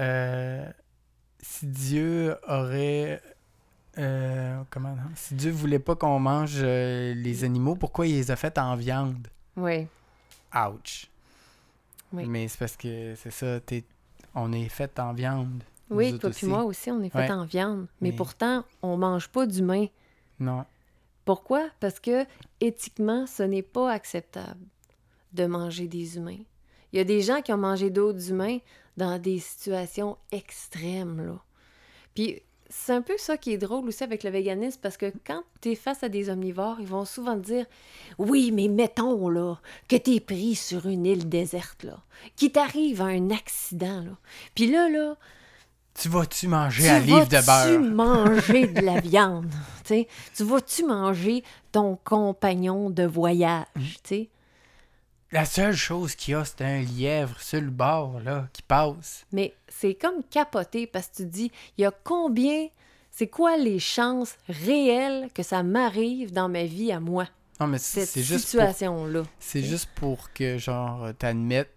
[0.00, 0.70] euh,
[1.40, 3.22] si Dieu aurait.
[3.98, 5.02] Euh, comment non?
[5.14, 8.76] Si Dieu voulait pas qu'on mange euh, les animaux, pourquoi il les a fait en
[8.76, 9.28] viande?
[9.56, 9.86] oui.
[10.54, 11.10] Ouch.
[12.12, 12.24] Oui.
[12.26, 13.58] Mais c'est parce que c'est ça,
[14.34, 15.62] on est fait en viande.
[15.90, 17.30] Oui, toi puis moi aussi, on est fait Ouais.
[17.32, 17.86] en viande.
[18.00, 19.86] Mais, Mais- pourtant, on mange pas d'humain.
[20.38, 20.64] Non.
[21.24, 21.68] Pourquoi?
[21.80, 22.24] Parce que
[22.60, 24.60] éthiquement, ce n'est pas acceptable
[25.32, 26.38] de manger des humains.
[26.92, 28.58] Il y a des gens qui ont mangé d'autres humains
[28.96, 31.38] dans des situations extrêmes, là.
[32.14, 35.42] Puis c'est un peu ça qui est drôle aussi avec le véganisme, parce que quand
[35.60, 37.66] tu es face à des omnivores, ils vont souvent te dire
[38.18, 39.56] Oui, mais mettons, là,
[39.88, 41.98] que tu es pris sur une île déserte, là,
[42.36, 44.16] qu'il t'arrive un accident, là.
[44.54, 45.16] Puis là, là,
[45.94, 47.92] Tu vas-tu manger tu un livre de vas-tu beurre?
[47.94, 49.50] manger de la viande?
[49.84, 50.08] tu sais?
[50.36, 53.66] Tu vas-tu manger ton compagnon de voyage?
[53.74, 54.28] tu sais?
[55.32, 59.26] La seule chose qu'il y a, c'est un lièvre sur le bord, là, qui passe.
[59.32, 62.68] Mais c'est comme capoté parce que tu dis, il y a combien,
[63.10, 67.26] c'est quoi les chances réelles que ça m'arrive dans ma vie à moi,
[67.58, 69.22] Non, mais c'est cette c'est juste pour situation-là?
[69.40, 71.72] C'est juste pour que, genre, t'admettes,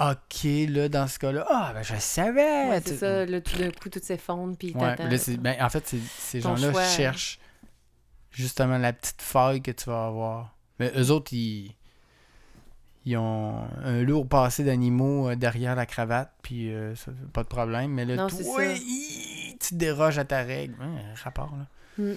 [0.00, 2.68] OK, là, dans ce cas-là, ah, ben, je savais!
[2.70, 5.86] Ouais, c'est ça, là, tout d'un coup, tout s'effondre, puis Ouais, là, ben, en fait,
[5.86, 6.84] c'est- ces gens-là choix.
[6.84, 7.38] cherchent
[8.30, 10.56] justement la petite faille que tu vas avoir.
[10.80, 11.70] Mais eux autres, ils,
[13.06, 17.42] ils ont un lourd passé d'animaux euh, derrière la cravate, puis euh, ça fait pas
[17.42, 17.90] de problème.
[17.92, 20.74] Mais là, Non, toi, hi, tu déroges à ta règle.
[20.80, 21.66] Un rapport, là.
[21.98, 22.14] Mm.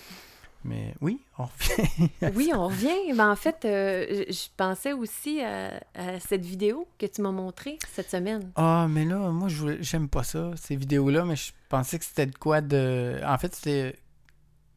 [0.63, 2.09] Mais oui, on revient.
[2.35, 3.13] Oui, on revient.
[3.15, 7.77] Ben, en fait, euh, je pensais aussi à, à cette vidéo que tu m'as montrée
[7.89, 8.51] cette semaine.
[8.55, 12.25] Ah, mais là, moi, je j'aime pas ça, ces vidéos-là, mais je pensais que c'était
[12.25, 13.19] de quoi de.
[13.25, 13.95] En fait, c'était.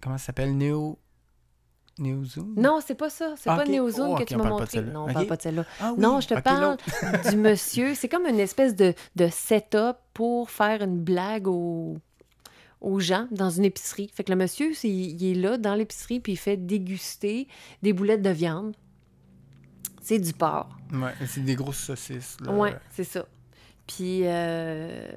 [0.01, 0.57] Comment ça s'appelle?
[0.57, 0.99] Néo.
[2.57, 3.35] Non, c'est pas ça.
[3.37, 3.69] C'est Ah, pas ok.
[3.69, 4.81] Neozone Oh, que tu m'as montré.
[4.83, 5.65] Non, on parle pas de celle-là.
[5.81, 6.77] Ah oui, Non, je te parle
[7.31, 7.95] du monsieur.
[7.95, 11.99] C'est comme une espèce de, de setup pour faire une blague aux,
[12.81, 14.11] aux gens dans une épicerie.
[14.15, 17.47] Fait que le monsieur, il est là dans l'épicerie puis il fait déguster
[17.83, 18.75] des boulettes de viande.
[20.03, 20.71] C'est du porc.
[20.93, 22.37] Ouais, c'est des grosses saucisses.
[22.41, 22.53] Là.
[22.53, 23.27] Ouais, c'est ça.
[23.87, 25.09] Puis, euh...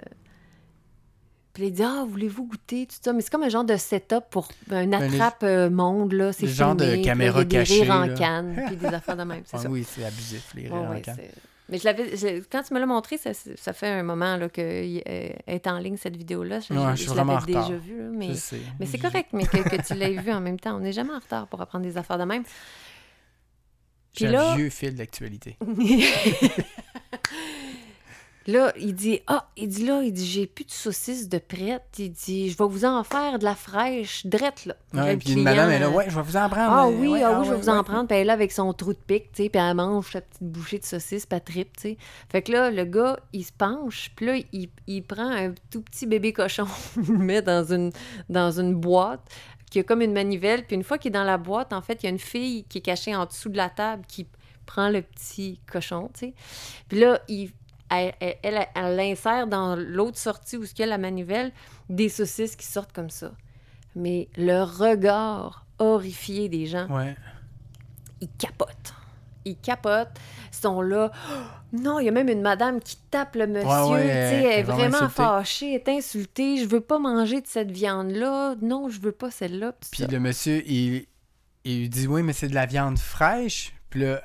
[1.54, 3.14] puis il dit Ah, voulez-vous goûter tout ça?
[3.14, 6.34] Mais c'est comme un genre de setup pour un attrape-monde, là.
[6.34, 9.24] C'est genre de filmé, caméra a des cachée, rires en canne, puis des affaires de
[9.24, 9.44] même.
[9.46, 9.70] C'est Ah ça.
[9.70, 11.18] oui, c'est abusif, les rires en ouais, canne.
[11.70, 14.62] Mais je l'avais, quand tu me l'as montré, ça, ça fait un moment là, que
[14.62, 16.60] euh, est en ligne cette vidéo-là.
[16.60, 18.32] Je, Ouais, je- je l'avais déjà vue, mais,
[18.80, 20.76] mais c'est correct, mais que, que tu l'aies vu en même temps.
[20.76, 22.44] On n'est jamais en retard pour apprendre des affaires de même.
[24.16, 25.58] J'ai Puis un là- vieux fil d'actualité.
[28.48, 31.84] là, il dit Ah, il dit là, il dit J'ai plus de saucisses de prête.
[31.98, 34.76] Il dit Je vais vous en faire de la fraîche, drette, là.
[34.94, 36.72] Ouais, puis client, madame, elle là, euh, ouais, je vais vous en prendre.
[36.72, 38.08] Ah euh, oui, ouais, ah oui, je vais vous en prendre.
[38.08, 40.22] Puis elle est là avec son trou de pique, tu sais, puis elle mange sa
[40.22, 41.98] petite bouchée de saucisse, elle tripe, tu sais.
[42.30, 45.82] Fait que là, le gars, il se penche, puis là, il, il prend un tout
[45.82, 47.92] petit bébé cochon, il le met dans une,
[48.30, 49.22] dans une boîte
[49.74, 50.66] qui a comme une manivelle.
[50.66, 52.64] Puis une fois qu'il est dans la boîte, en fait, il y a une fille
[52.66, 54.28] qui est cachée en dessous de la table qui
[54.68, 56.34] prend le petit cochon, tu sais.
[56.88, 57.52] Puis là, il,
[57.94, 61.52] elle, elle, elle, elle insère dans l'autre sortie où il y a la manivelle
[61.90, 63.32] des saucisses qui sortent comme ça.
[63.96, 67.16] Mais le regard horrifié des gens, Ouais.
[68.22, 68.94] ils capotent.
[69.46, 70.18] Ils capotent.
[70.52, 71.12] Sont là.
[71.14, 71.34] Oh,
[71.74, 73.68] non, il y a même une madame qui tape le monsieur.
[73.68, 75.14] Ouais, ouais, elle est vraiment insultée.
[75.14, 76.58] fâchée, elle est insultée.
[76.58, 78.56] Je veux pas manger de cette viande-là.
[78.62, 79.74] Non, je veux pas celle-là.
[79.92, 80.08] Puis ça.
[80.08, 81.08] le monsieur, il,
[81.66, 83.74] il lui dit, oui, mais c'est de la viande fraîche.
[83.90, 84.22] Puis là,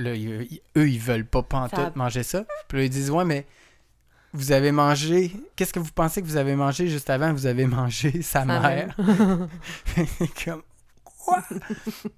[0.00, 2.44] là il- il- eux, ils veulent pas pantoute manger ça.
[2.68, 3.46] Puis là, ils disent, ouais, mais
[4.32, 5.32] vous avez mangé...
[5.56, 7.32] Qu'est-ce que vous pensez que vous avez mangé juste avant?
[7.32, 8.96] Vous avez mangé sa, Sa mère.
[10.44, 10.62] comme,
[11.04, 11.42] quoi?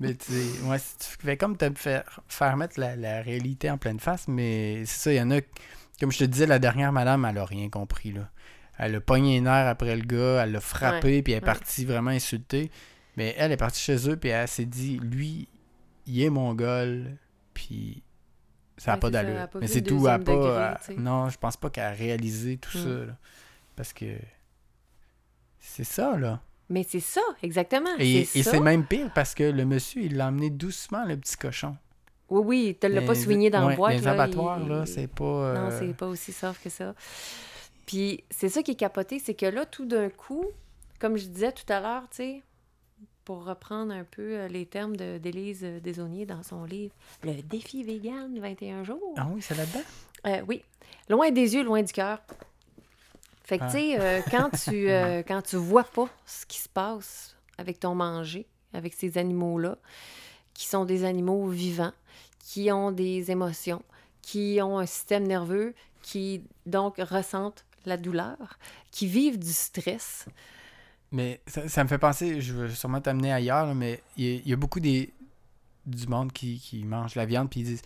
[0.01, 3.71] mais tu sais, ouais, si tu fais comme te faire, faire mettre la, la réalité
[3.71, 5.41] en pleine face, mais c'est ça, il y en a...
[6.01, 8.29] Comme je te disais, la dernière madame, elle a rien compris, là.
[8.79, 11.47] Elle a pogné les nerfs après le gars, elle l'a frappé, puis elle est ouais.
[11.47, 12.71] partie vraiment insultée.
[13.17, 15.47] Mais elle est partie chez eux, puis elle s'est dit, lui,
[16.07, 17.17] il est mongol,
[17.55, 18.03] puis
[18.77, 19.49] ça n'a pas d'allure.
[19.61, 20.81] Mais c'est le tout, elle degré, pas...
[20.97, 22.83] non, je pense pas qu'elle a réalisé tout Mm.
[22.83, 23.17] ça, là.
[23.77, 24.17] Parce que
[25.59, 26.41] c'est ça, là.
[26.69, 27.91] Mais c'est ça, exactement.
[27.99, 31.77] Et, c'est même pire parce que le monsieur, il l'a emmené doucement, le petit cochon.
[32.31, 33.95] Oui, oui, tu l'as pas souligné dans ouais, la boîte.
[33.97, 35.25] Les là, abattoirs, il- là, c'est pas...
[35.25, 36.95] Non, euh, c'est pas aussi soft que ça.
[37.85, 40.47] Puis c'est ça qui est capoté, c'est que là, tout d'un coup,
[40.99, 42.43] comme je disais tout à l'heure, tu sais,
[43.25, 47.35] pour reprendre un peu euh, les termes de- d'Élise euh, Desaunier dans son livre Le
[47.43, 49.15] défi vegan 21 jours.
[49.17, 49.83] Ah oui, c'est là-dedans?
[50.27, 50.63] Euh, oui.
[51.09, 52.19] Loin des yeux, loin du cœur.
[53.45, 53.67] Fait que, Ah.
[53.67, 57.81] tu sais, euh, quand, tu, euh, quand tu vois pas ce qui se passe avec
[57.81, 59.79] ton manger, avec ces animaux-là,
[60.55, 61.93] qui sont des animaux vivants,
[62.39, 63.83] qui ont des émotions,
[64.23, 68.59] qui ont un système nerveux, qui donc ressentent la douleur,
[68.91, 70.27] qui vivent du stress.
[71.13, 74.81] Mais ça, me fait penser, je vais sûrement t'amener ailleurs, mais il y, a- beaucoup
[74.81, 75.13] des,
[75.87, 77.83] du monde qui, qui mange la viande puis ils disent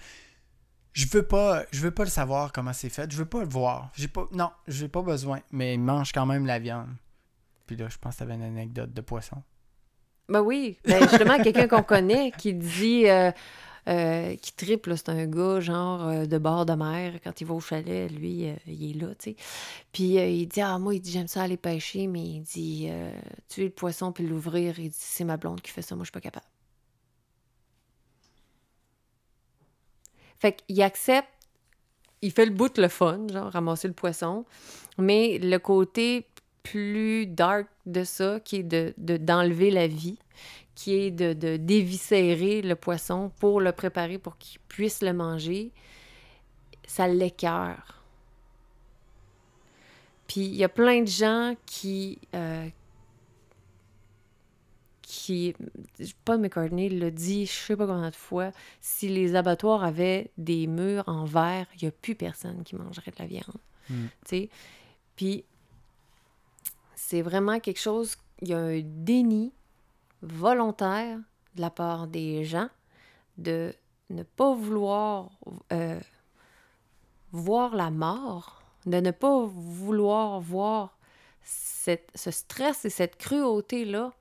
[0.93, 3.11] Je veux pas, je veux pas le savoir comment c'est fait.
[3.11, 3.91] Je veux pas le voir.
[3.95, 5.41] J'ai pas, non, j'ai pas besoin.
[5.51, 6.89] Mais il mange quand même la viande.
[7.67, 9.43] Puis là, je pense que t'avais une anecdote de poisson.
[10.29, 13.31] Ben oui, ben justement, quelqu'un qu'on connaît qui dit, euh,
[13.89, 17.21] euh, qui triple, c'est un gars genre euh, de bord de mer.
[17.23, 19.37] Quand il va au chalet, lui, euh, il est là, tu sais.
[19.93, 22.89] Puis il dit, ah, moi, il dit, j'aime ça aller pêcher, mais il dit,
[23.49, 26.09] tuer le poisson puis l'ouvrir, il dit, c'est ma blonde qui fait ça, moi, je
[26.09, 26.47] suis pas capable.
[30.39, 31.29] Fait qu'il accepte,
[32.23, 34.45] il fait le bout de le fun, genre ramasser le poisson,
[34.99, 36.27] mais le côté
[36.63, 40.19] plus dark de ça, qui est de- d'enlever la vie,
[40.77, 45.73] qui est de, de déviscérer le poisson pour le préparer pour qu'il puisse le manger,
[46.87, 48.05] ça l'écœure.
[50.29, 52.69] Puis il y a plein de gens qui, euh,
[55.01, 55.55] qui,
[56.27, 58.51] Paul McCartney l'a dit, je sais pas combien de fois,
[58.83, 63.13] si les abattoirs avaient des murs en verre, il n'y a plus personne qui mangerait
[63.13, 63.57] de la viande.
[63.89, 63.95] Mm.
[64.05, 64.51] Tu sais?
[65.17, 65.45] Puis,
[66.95, 69.53] c'est vraiment quelque chose, il y a un déni
[70.23, 71.19] volontaire
[71.55, 72.69] de la part des gens
[73.39, 73.75] de
[74.11, 75.31] ne pas vouloir
[75.73, 76.01] euh,
[77.33, 80.97] voir la mort, de ne pas vouloir voir
[81.43, 84.13] cette- ce stress et cette cruauté-là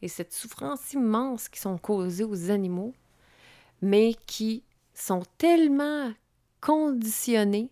[0.00, 2.94] et cette souffrance immense qui sont causées aux animaux,
[3.80, 6.12] mais qui sont tellement
[6.60, 7.70] conditionnés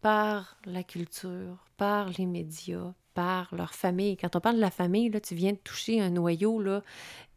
[0.00, 4.18] par la culture, par les médias, par leur famille.
[4.18, 6.82] Quand on parle de la famille, là, tu viens de toucher un noyau là,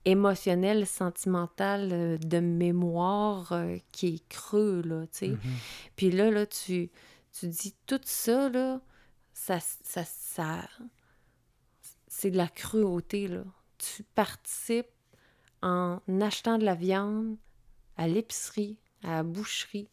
[0.04, 5.06] émotionnel, sentimental, euh, de mémoire euh, qui est creux, là.
[5.22, 5.40] Mhm.
[5.96, 6.92] Puis là, là, tu,
[7.32, 8.82] tu dis tout ça, là,
[9.32, 10.68] ça, ça, ça
[12.08, 13.44] c'est de la cruauté, là.
[13.78, 14.92] Tu participes
[15.62, 17.38] en achetant de la viande
[17.96, 19.88] à l'épicerie, à la boucherie,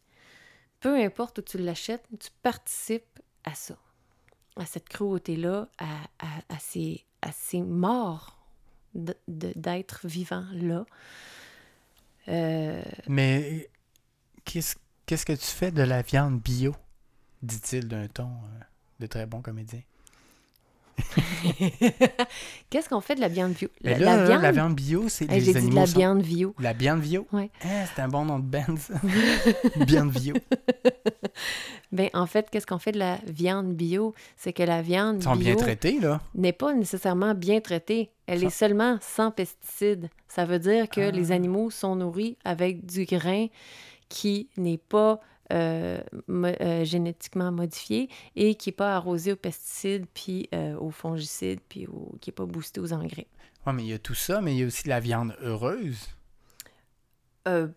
[0.80, 3.76] peu importe où tu l'achètes, tu participes à ça,
[4.56, 5.84] à cette cruauté-là, à,
[6.18, 8.38] à, à ces, à ces morts
[8.94, 10.84] de- d'êtres vivants-là.
[12.28, 13.68] Euh, Mais
[14.44, 16.74] qu'est-ce qu'est-ce que tu fais de la viande bio?
[17.42, 18.60] Dit-il d'un ton euh,
[19.00, 19.80] de très bon comédien?
[22.70, 23.68] Qu'est-ce qu'on fait de la viande bio?
[23.84, 24.42] Mais La, là, la là, viande?
[24.42, 24.74] la viande?
[24.74, 26.54] bio, c'est Hey, les J'ai dit de animaux la sont- viande bio.
[26.58, 27.26] La viande bio?
[27.32, 27.50] Ouais.
[27.62, 28.94] Ah, c'est un bon nom de band, ça.
[29.86, 30.34] viande bio.
[31.92, 34.14] Ben, en fait, qu'est-ce qu'on fait de la viande bio?
[34.36, 36.20] C'est que la viande Ils sont bien bio traités, là.
[36.34, 38.10] n'est pas nécessairement bien traitée.
[38.26, 40.08] Elle Ça- est seulement sans pesticides.
[40.28, 41.10] Ça veut dire que Ah.
[41.10, 43.46] les animaux sont nourris avec du grain
[44.08, 45.20] qui n'est pas
[45.52, 50.90] euh, mo- euh, génétiquement modifié et qui n'est pas arrosé aux pesticides, puis euh, aux
[50.90, 51.86] fongicides, puis
[52.20, 53.26] qui n'est pas boosté aux engrais.
[53.66, 55.36] Ouais, mais il y a tout ça, mais il y a aussi de la viande
[55.42, 56.08] heureuse.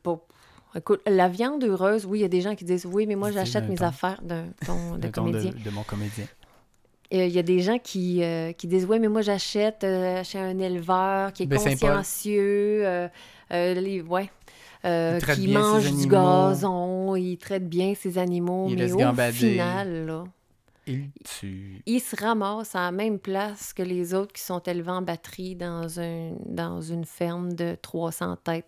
[0.03, 0.19] Bon,
[0.75, 3.31] écoute, la viande heureuse, oui, il y a des gens qui disent oui, mais moi
[3.31, 5.51] j'achète mes ton- affaires d'un de ton de, comédien.
[5.51, 6.25] de mon comédien.
[7.13, 10.23] Euh, Il y a des gens qui, euh, qui disent Oui, mais moi, j'achète euh,
[10.23, 12.83] chez un éleveur qui est Ben, consciencieux,
[13.51, 14.29] les- ouais,
[14.85, 20.23] euh, qui mange du gazon, il traite bien ses animaux, Il mais au final, là,
[20.87, 21.83] Il tue.
[21.87, 25.99] se ramassent à la même place que les autres qui sont élevés en batterie dans,
[25.99, 28.65] un, dans une ferme de 300 têtes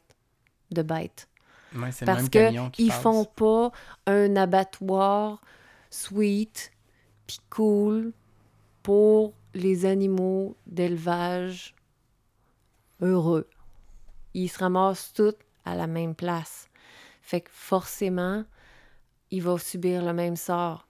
[0.72, 1.28] de bêtes.
[1.76, 3.02] Ouais, Parce même que camion qui ils passe.
[3.02, 3.72] font pas
[4.06, 5.42] un abattoir
[5.90, 6.72] sweet
[7.28, 8.12] puis cool
[8.84, 11.74] pour les animaux d'élevage
[13.02, 13.48] heureux.
[14.34, 15.34] Ils se ramassent tous
[15.66, 16.68] à la même place.
[17.22, 18.44] Fait que forcément,
[19.30, 20.88] il va subir le même sort.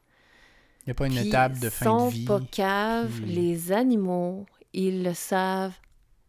[0.81, 2.25] Il n'y a pas une Puis, étape de fin sont de vie.
[2.25, 5.77] pas caves, puis- les animaux, ils le savent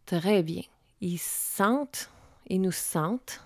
[0.05, 0.61] très bien.
[1.01, 2.09] Ils sentent,
[2.47, 3.41] ils nous sentent.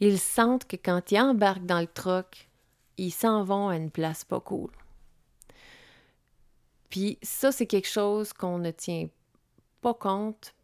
[0.00, 2.48] Ils sentent que quand ils embarquent dans le truck,
[2.98, 4.70] ils s'en vont à une place pas cool.
[6.90, 9.08] Puis ça, c'est quelque chose qu'on ne tient
[9.80, 10.54] pas compte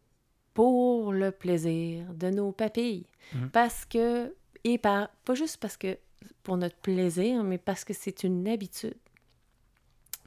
[0.57, 3.05] pour le plaisir de nos papilles.
[3.31, 3.51] Mhm.
[3.51, 5.99] Parce que, et par, pas juste parce que
[6.41, 8.97] pour notre plaisir, mais parce que c'est une habitude.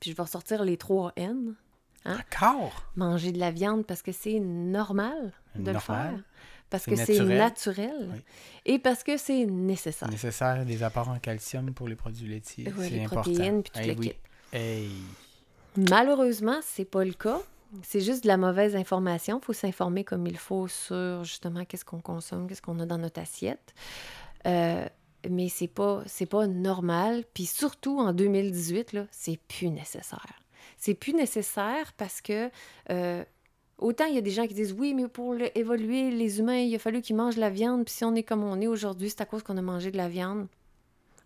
[0.00, 1.56] Puis je vais ressortir les trois N.
[2.04, 2.92] Encore?
[2.94, 6.22] Manger de la viande parce que c'est normal de le faire.
[6.70, 8.08] Parce que c'est naturel.
[8.12, 8.20] Oui.
[8.66, 10.08] Et parce que c'est nécessaire.
[10.08, 12.72] Nécessaire des apports en calcium pour les produits laitiers.
[12.78, 13.22] Oui, c'est les important.
[13.22, 14.12] protéines, puis tout Eh oui.
[14.52, 14.90] Hey.
[15.76, 17.40] Malheureusement, c'est pas le cas.
[17.82, 19.38] C'est juste de la mauvaise information.
[19.40, 22.98] Il faut s'informer comme il faut sur justement qu'est-ce qu'on consomme, qu'est-ce qu'on a dans
[22.98, 23.74] notre assiette.
[24.46, 24.86] Euh,
[25.28, 27.24] mais c'est pas c'est pas normal.
[27.34, 30.40] Puis surtout en 2018 là, c'est plus nécessaire.
[30.78, 32.50] C'est plus nécessaire parce que
[32.90, 33.24] euh,
[33.78, 36.74] autant il y a des gens qui disent oui, mais pour évoluer les humains, il
[36.74, 37.84] a fallu qu'ils mangent la viande.
[37.84, 39.96] Puis si on est comme on est aujourd'hui, c'est à cause qu'on a mangé de
[39.96, 40.48] la viande.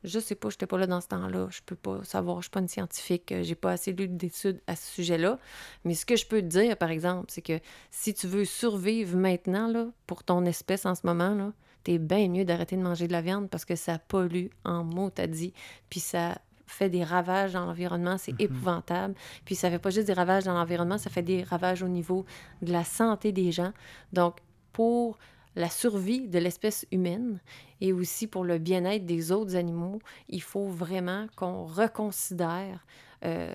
[0.05, 1.49] Je sais pas, j'étais pas là dans ce temps-là.
[1.51, 4.61] Je peux pas savoir, je suis pas une scientifique, euh, j'ai pas assez lu d'études
[4.67, 5.38] à ce sujet-là.
[5.85, 7.59] Mais ce que je peux te dire, par exemple, c'est que
[7.90, 11.53] si tu veux survivre maintenant, là, pour ton espèce en ce moment, là,
[11.85, 15.11] t'es bien mieux d'arrêter de manger de la viande parce que ça pollue en mots,
[15.11, 15.53] t'as dit.
[15.88, 19.14] Puis ça fait des ravages dans l'environnement, c'est épouvantable.
[19.45, 22.25] Puis ça fait pas juste des ravages dans l'environnement, ça fait des ravages au niveau
[22.62, 23.73] de la santé des gens.
[24.12, 24.38] Donc,
[24.73, 25.19] pour
[25.57, 27.40] la survie de l'espèce humaine
[27.81, 32.85] et aussi pour le bien-être des autres animaux, il faut vraiment qu'on reconsidère
[33.25, 33.55] euh,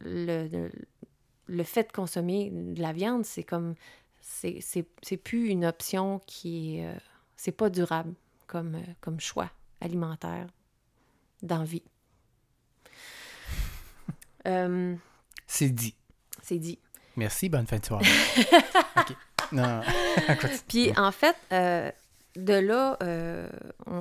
[0.00, 0.70] le,
[1.46, 3.24] le, fait de consommer de la viande.
[3.24, 3.74] C'est comme.
[4.20, 6.86] C'est plus une option qui est.
[6.86, 6.98] Euh,
[7.36, 8.14] c'est pas durable
[8.46, 10.48] comme, euh, comme choix alimentaire
[11.42, 11.84] d'envie.
[15.46, 15.94] c'est dit.
[16.42, 16.78] C'est dit.
[17.16, 18.06] Merci, bonne fin de soirée.
[19.52, 19.80] Non.
[20.68, 21.90] Puis en fait, euh,
[22.36, 23.48] de là, euh,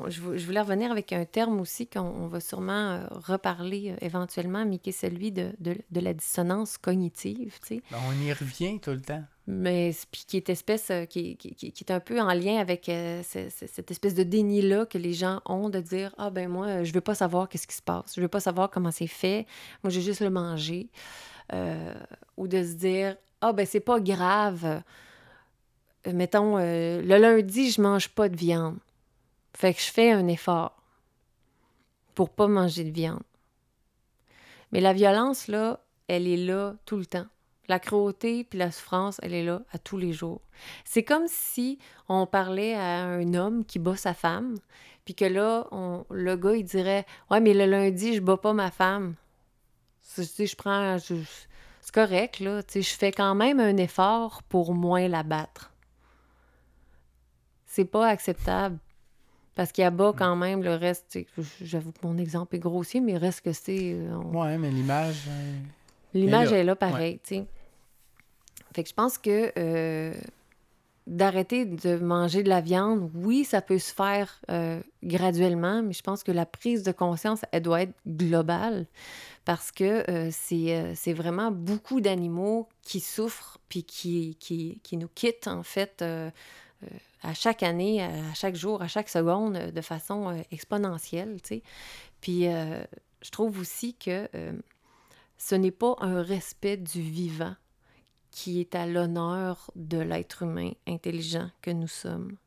[0.08, 4.90] je, voulais revenir avec un terme aussi qu'on va sûrement euh, reparler éventuellement, mais qui
[4.90, 5.54] est celui de,
[5.92, 7.58] la dissonance cognitive.
[7.66, 9.24] Tu ben, on y revient tout le temps.
[9.50, 12.92] Mais puis qui est espèce, qui, qui, est un peu en lien avec
[13.24, 17.00] cette espèce de déni-là que les gens ont de dire Ah ben moi, je veux
[17.00, 19.46] pas savoir qu'est-ce qui se passe, je veux pas savoir comment c'est fait,
[19.84, 20.90] moi je veux juste le manger.
[22.36, 24.84] ou de se dire Ah ben c'est pas grave
[26.14, 28.78] mettons, euh, le lundi, je mange pas de viande.
[29.54, 30.82] Fait que je fais un effort
[32.14, 33.24] pour pas manger de viande.
[34.72, 37.28] Mais la violence, là, elle est là tout le temps.
[37.68, 40.42] La cruauté puis la souffrance, elle est là à tous les jours.
[40.86, 44.56] C'est comme si on parlait à un homme qui bat sa femme,
[45.06, 45.68] puis que là,
[46.10, 49.16] le gars, il dirait Ouais, mais le lundi, je bats pas ma femme.
[50.18, 50.98] Je prends.
[51.00, 52.62] c'est correct, là.
[52.74, 55.72] Je fais quand même un effort pour moins la battre
[57.78, 58.80] c'est pas acceptable.
[59.54, 61.20] Parce qu'il y a bas quand même le reste.
[61.62, 63.94] J'avoue que mon exemple est grossier, mais reste que c'est.
[63.94, 65.24] Euh, ouais, mais l'image.
[65.28, 65.58] Euh,
[66.14, 67.46] l'image est là, pareil, tu sais.
[68.74, 70.14] Fait que je pense que euh,
[71.08, 74.42] d'arrêter de manger de la viande, oui, ça peut se faire
[75.04, 78.86] graduellement, mais je pense que la prise de conscience, elle doit être globale
[79.46, 85.64] parce que c'est vraiment beaucoup d'animaux qui souffrent puis qui, qui, qui, nous quittent, en
[85.64, 86.04] fait
[87.22, 91.56] à chaque année, à chaque jour, à chaque seconde, euh, de façon euh, exponentielle, tu
[91.56, 91.64] sais.
[92.22, 92.84] Puis euh,
[93.22, 94.28] je trouve aussi que
[95.38, 97.56] ce n'est pas un respect du vivant
[98.32, 102.38] qui est à l'honneur de l'être humain intelligent que nous sommes.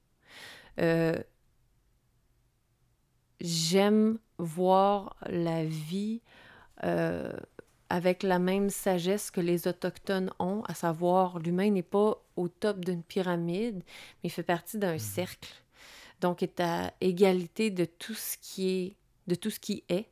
[3.40, 6.20] J'aime voir la vie
[7.90, 12.84] avec la même sagesse que les Autochtones ont, à savoir l'humain n'est pas au top
[12.84, 13.82] d'une pyramide,
[14.22, 14.98] mais il fait partie d'un mhm.
[15.00, 15.52] cercle.
[16.20, 20.06] Donc, est à égalité de tout ce qui est, de tout ce qui est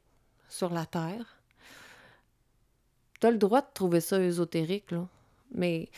[0.48, 1.40] sur la Terre.
[3.20, 5.06] Tu as le droit de trouver ça ésotérique, là.
[5.54, 5.88] Mais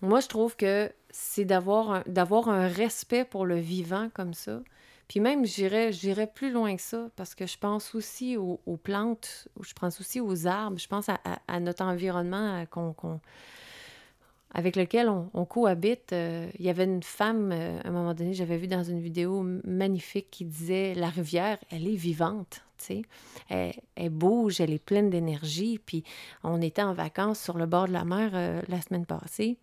[0.00, 4.60] moi, je trouve que c'est d'avoir un, d'avoir un respect pour le vivant comme ça,
[5.10, 9.72] puis même, j'irais plus loin que ça, parce que je pense aussi aux, plantes, je
[9.72, 12.94] pense aussi aux arbres, je pense à, notre environnement qu'on,
[14.54, 16.12] avec lequel on, cohabite.
[16.12, 19.00] Euh, il y avait une femme, euh, à un moment donné, j'avais vu dans une
[19.00, 22.62] vidéo magnifique qui disait La rivière, elle est vivante.
[23.48, 25.80] Elle, elle bouge, elle est pleine d'énergie.
[25.84, 26.04] Puis
[26.44, 29.58] on était en vacances sur le bord de la mer euh, la semaine passée.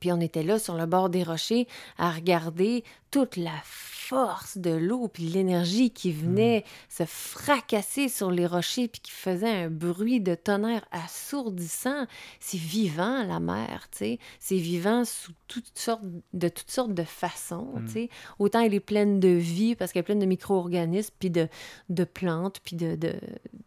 [0.00, 4.70] Puis on était là sur le bord des rochers à regarder toute la force de
[4.70, 6.64] l'eau, puis l'énergie qui venait mm.
[6.88, 12.06] se fracasser sur les rochers, puis qui faisait un bruit de tonnerre assourdissant.
[12.40, 14.18] C'est vivant, la mer, tu sais.
[14.40, 17.84] C'est vivant sous toutes sortes, de toutes sortes de façons, mm.
[17.86, 18.10] tu sais.
[18.38, 21.48] Autant elle est pleine de vie, parce qu'elle est pleine de micro-organismes, puis de,
[21.88, 23.14] de plantes, puis de, de,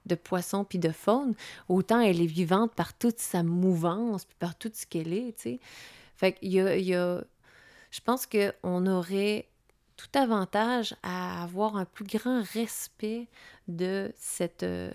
[0.05, 1.33] de poissons, puis de faune.
[1.69, 5.43] Autant elle est vivante par toute sa mouvance, puis par tout ce qu'elle est, tu
[5.43, 5.59] sais.
[6.15, 7.23] Fait qu'il y a, y a
[7.95, 9.47] je pense qu'on aurait
[9.95, 13.29] tout avantage à avoir un plus grand respect
[13.69, 14.91] de cette, euh,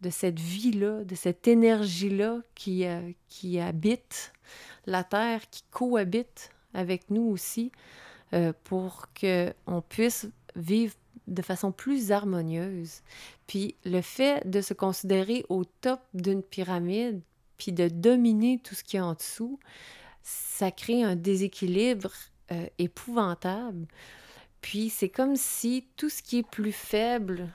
[0.00, 4.32] de cette vie-là, de cette énergie-là qui, euh, qui habite
[4.86, 7.70] la Terre, qui cohabite avec nous aussi,
[8.32, 10.26] euh, pour qu'on puisse
[10.56, 10.94] vivre
[11.28, 13.02] de façon plus harmonieuse.
[13.46, 17.20] Puis le fait de se considérer au top d'une pyramide,
[17.56, 19.60] puis de dominer tout ce qui est en dessous,
[20.24, 22.10] ça crée un déséquilibre
[22.78, 23.86] épouvantable.
[24.60, 27.48] Puis c'est comme si tout ce qui est plus faible.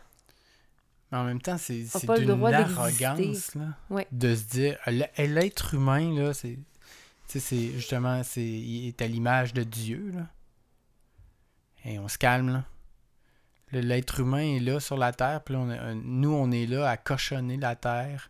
[1.11, 1.85] Mais en même temps, c'est
[2.19, 2.29] d'une
[2.77, 3.77] arrogance là,
[4.11, 4.77] de se dire
[5.17, 6.59] l'être humain, là, c'est.
[7.27, 10.11] c'est justement, c'est, il est à l'image de Dieu.
[10.13, 10.27] Là.
[11.85, 12.63] Et on se calme, là.
[13.71, 16.89] L'être humain est là sur la Terre, puis là, on a- nous, on est là
[16.89, 18.29] à cochonner la Terre,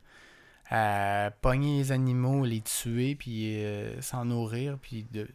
[0.69, 5.27] à pogner les animaux, les tuer, puis euh, s'en nourrir, puis de...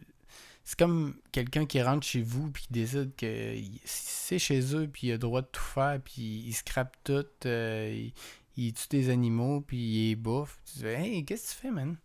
[0.63, 5.07] C'est comme quelqu'un qui rentre chez vous, puis qui décide que c'est chez eux, puis
[5.07, 8.13] il a le droit de tout faire, puis il scrape tout, euh, il,
[8.55, 10.61] il tue des animaux, puis il les bouffe.
[10.65, 11.97] Tu dis, hey, qu'est-ce que tu fais, man?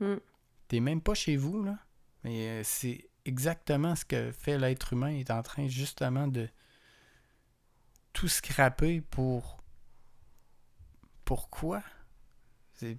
[0.00, 0.16] Mm.
[0.68, 1.78] T'es même pas chez vous, là.
[2.24, 5.10] Mais euh, c'est exactement ce que fait l'être humain.
[5.10, 6.48] Il est en train justement de
[8.12, 9.62] tout scraper pour.
[11.24, 11.82] Pourquoi?
[12.74, 12.98] C'est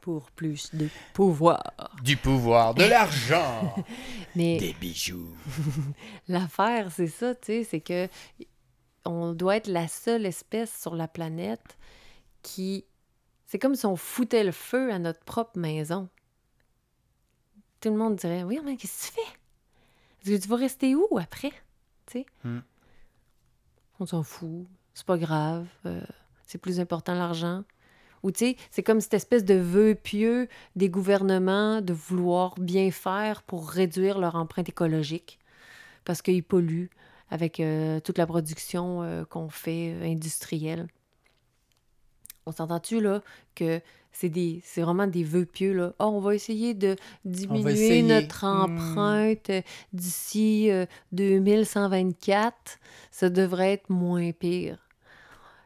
[0.00, 1.62] Pour plus de pouvoir.
[2.02, 3.74] du pouvoir, de l'argent,
[4.34, 5.34] Mais des bijoux.
[6.28, 8.08] l'affaire, c'est ça, tu sais, c'est que
[9.04, 11.76] on doit être la seule espèce sur la planète
[12.42, 12.84] qui.
[13.46, 16.08] C'est comme si on foutait le feu à notre propre maison.
[17.80, 19.32] Tout le monde dirait Oui, mais qu'est-ce que tu fais?
[20.22, 21.50] Est-ce que tu vas rester où après?
[22.06, 22.26] Tu sais?
[22.44, 22.60] Hmm.
[23.98, 24.66] On s'en fout.
[24.94, 25.66] C'est pas grave.
[25.86, 26.00] euh,
[26.46, 27.64] c'est plus important l'argent.
[28.22, 32.90] Ou tu sais, c'est comme cette espèce de vœu pieux des gouvernements de vouloir bien
[32.90, 35.38] faire pour réduire leur empreinte écologique
[36.04, 36.90] parce qu'ils polluent
[37.30, 40.88] avec euh, toute la production euh, qu'on fait euh, industrielle.
[42.46, 43.22] On s'entend-tu là
[43.54, 43.80] que
[44.12, 45.92] c'est des c'est vraiment des vœux pieux là?
[45.98, 48.02] Ah, on va essayer de diminuer essayer.
[48.02, 49.50] notre empreinte
[49.92, 52.78] d'ici euh, 2124.
[53.10, 54.78] Ça devrait être moins pire.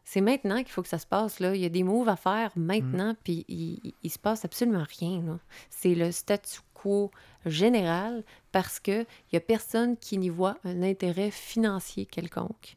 [0.05, 1.55] C'est maintenant qu'il faut que ça se passe là.
[1.55, 5.40] Il y a des moves à faire maintenant, puis il, il se passe absolument rien.
[5.70, 7.11] C'est le statu quo
[7.46, 12.76] général parce que il y a personne qui n'y voit un intérêt financier quelconque.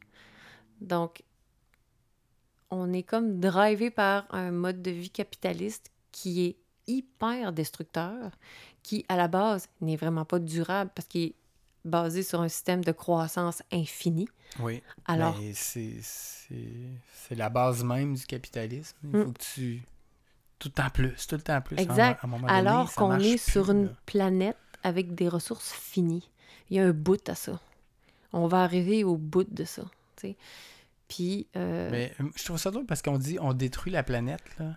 [0.81, 1.23] Donc
[2.69, 6.55] on est comme drivé par un mode de vie capitaliste qui est
[6.87, 8.31] hyper destructeur,
[8.83, 11.35] qui à la base n'est vraiment pas durable parce qu'il est
[11.85, 14.29] basé sur un système de croissance infinie.
[14.59, 14.81] Oui.
[15.05, 16.71] Alors, Mais c'est, c'est,
[17.13, 18.95] c'est la base même du capitalisme.
[19.03, 19.25] Il Mm.
[19.25, 19.83] faut que tu.
[20.59, 21.77] Tout le temps plus, tout le temps plus.
[21.77, 23.91] À un à un alors qu'on est plus, sur une là.
[24.07, 26.29] planète avec des ressources finies,
[26.69, 27.59] il y a un bout à ça.
[28.33, 29.83] On va arriver au bout de ça.
[30.15, 30.37] tu sais.
[31.07, 34.75] Puis, euh, Mais je trouve ça drôle parce qu'on dit on détruit la planète, là.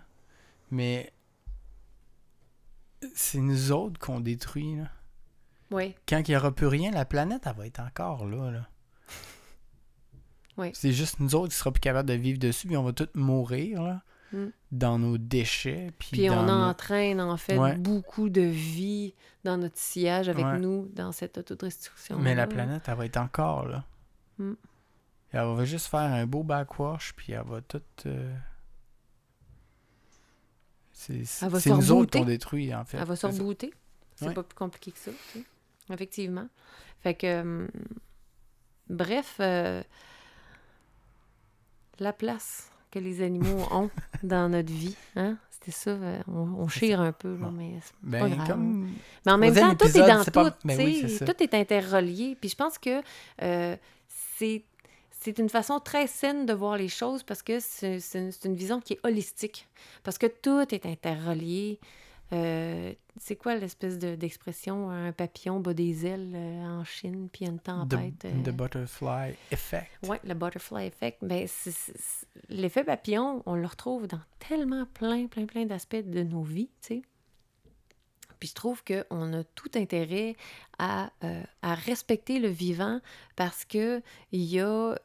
[0.69, 1.11] Mais
[3.15, 4.89] c'est nous autres qu'on détruit, là.
[5.71, 8.67] ouais, Quand il n'y aura plus rien, la planète, elle va être encore là, là.
[10.61, 10.69] Oui.
[10.73, 13.09] C'est juste nous autres qui serons plus capables de vivre dessus, puis on va tous
[13.15, 14.01] mourir, là.
[14.33, 14.45] Mm.
[14.71, 17.75] Dans nos déchets, puis, Puis on nos- entraîne en fait Ouais.
[17.75, 20.57] beaucoup de vie dans notre sillage avec Ouais.
[20.59, 22.17] nous dans cette autodestruction.
[22.17, 23.83] Mais la planète, elle va être encore là.
[24.37, 24.53] Mm.
[25.33, 27.81] Elle va juste faire un beau backwash, puis elle va tout.
[28.05, 28.33] euh,
[30.93, 32.97] C'est nous autres qu'on détruit, en fait.
[32.97, 33.73] Elle va se rebooter.
[34.15, 34.33] C'est Ouais.
[34.33, 35.45] pas plus compliqué que ça, tu sais.
[35.91, 36.47] Effectivement.
[37.01, 37.41] Fait que.
[37.41, 37.67] hum,
[38.89, 39.81] bref, euh,
[41.99, 43.89] la place que les animaux ont
[44.23, 45.37] dans notre vie, hein?
[45.49, 45.91] C'était ça.
[45.91, 48.47] euh, on, on chire un peu, là, mais c'est pas Ben, grave.
[48.47, 48.89] comme.
[49.25, 50.31] Mais en même temps, tout est dans tout.
[50.31, 52.35] pas- ben oui, tout est interrelié.
[52.39, 53.01] Puis je pense que
[53.43, 53.75] euh,
[54.37, 54.63] c'est
[55.23, 58.55] c'est une façon très saine de voir les choses parce que c'est une, c'est une
[58.55, 59.67] vision qui est holistique.
[60.03, 61.79] Parce que tout est interrelié.
[62.33, 67.45] Euh, c'est quoi l'espèce de- d'expression un papillon bat des ailes euh, en Chine puis
[67.45, 68.25] une The, tempête?
[68.25, 69.91] euh, the butterfly effect.
[70.07, 71.17] oui, le butterfly effect.
[71.21, 71.45] Ben,
[72.49, 76.95] l'effet papillon, on le retrouve dans tellement plein, plein, plein d'aspects de nos vies, tu
[76.95, 77.01] sais.
[78.39, 80.35] Puis je trouve qu'on a tout intérêt
[80.79, 82.99] à, euh, à respecter le vivant
[83.35, 84.01] parce que
[84.31, 84.95] il y a...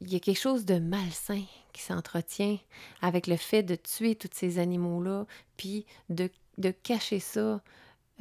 [0.00, 1.42] il y a quelque chose de malsain
[1.72, 2.58] qui s'entretient
[3.02, 5.26] avec le fait de tuer tous ces animaux-là,
[5.56, 7.60] puis de, de cacher ça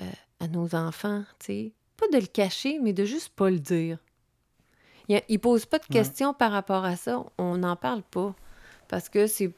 [0.02, 1.72] euh, à nos enfants, tu sais.
[1.98, 3.98] Pas de le cacher, mais de juste pas le dire.
[5.10, 5.96] Il ne pose pas de Ouais.
[5.96, 7.26] questions par rapport à ça.
[7.38, 8.36] On n'en parle pas.
[8.88, 9.52] Parce que c'est.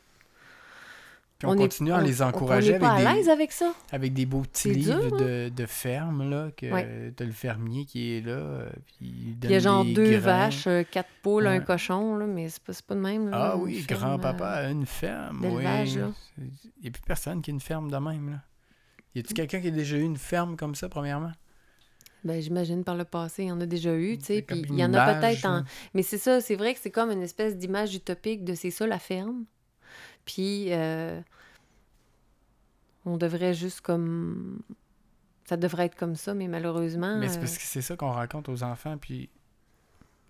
[1.42, 3.74] Puis on, continue à les encourager On n'est pas avec à des, avec ça.
[3.92, 5.26] avec des beaux petits dur, livres hein?
[5.26, 7.12] de, de ferme, là, que Ouais.
[7.16, 9.84] t'as le fermier qui est là, euh, puis il Puis donne il y a genre
[9.86, 10.20] deux grains.
[10.20, 13.30] vaches, euh, quatre poules, un cochon, là, mais c'est pas, pas de même.
[13.32, 15.64] là, Ah oui, grand-papa euh, a une ferme, oui.
[16.38, 18.38] Il n'y a plus personne qui a une ferme de même, là.
[19.16, 21.32] Y a-tu quelqu'un qui a déjà eu une ferme comme ça, premièrement?
[22.24, 24.42] Ben, j'imagine par le passé, il y en a déjà eu, tu sais.
[24.44, 25.64] Puis il y en a peut-être en.
[25.96, 28.86] Mais c'est ça, c'est vrai que c'est comme une espèce d'image utopique de c'est ça
[28.86, 29.46] la ferme?
[30.26, 31.20] Puis euh,
[33.06, 34.62] on devrait juste comme.
[35.46, 37.18] Ça devrait être comme ça, mais malheureusement.
[37.18, 39.30] Mais c'est euh, parce que c'est ça qu'on raconte aux enfants, puis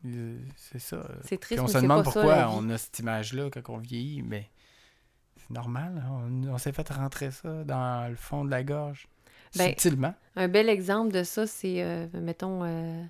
[0.06, 0.96] euh, c'est ça.
[0.96, 1.04] euh.
[1.22, 3.70] c'est Puis triste, on mais se demande pas pourquoi ça, on a cette image-là quand
[3.74, 4.50] on vieillit, mais
[5.38, 6.02] c'est normal.
[6.04, 6.10] hein.
[6.10, 9.08] On, on s'est fait rentrer ça dans le fond de la gorge.
[9.58, 10.16] Ben, subtilement.
[10.38, 13.04] Un bel exemple de ça, c'est, euh, mettons, euh,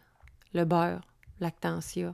[0.53, 1.01] le beurre.
[1.39, 2.13] Lactantia.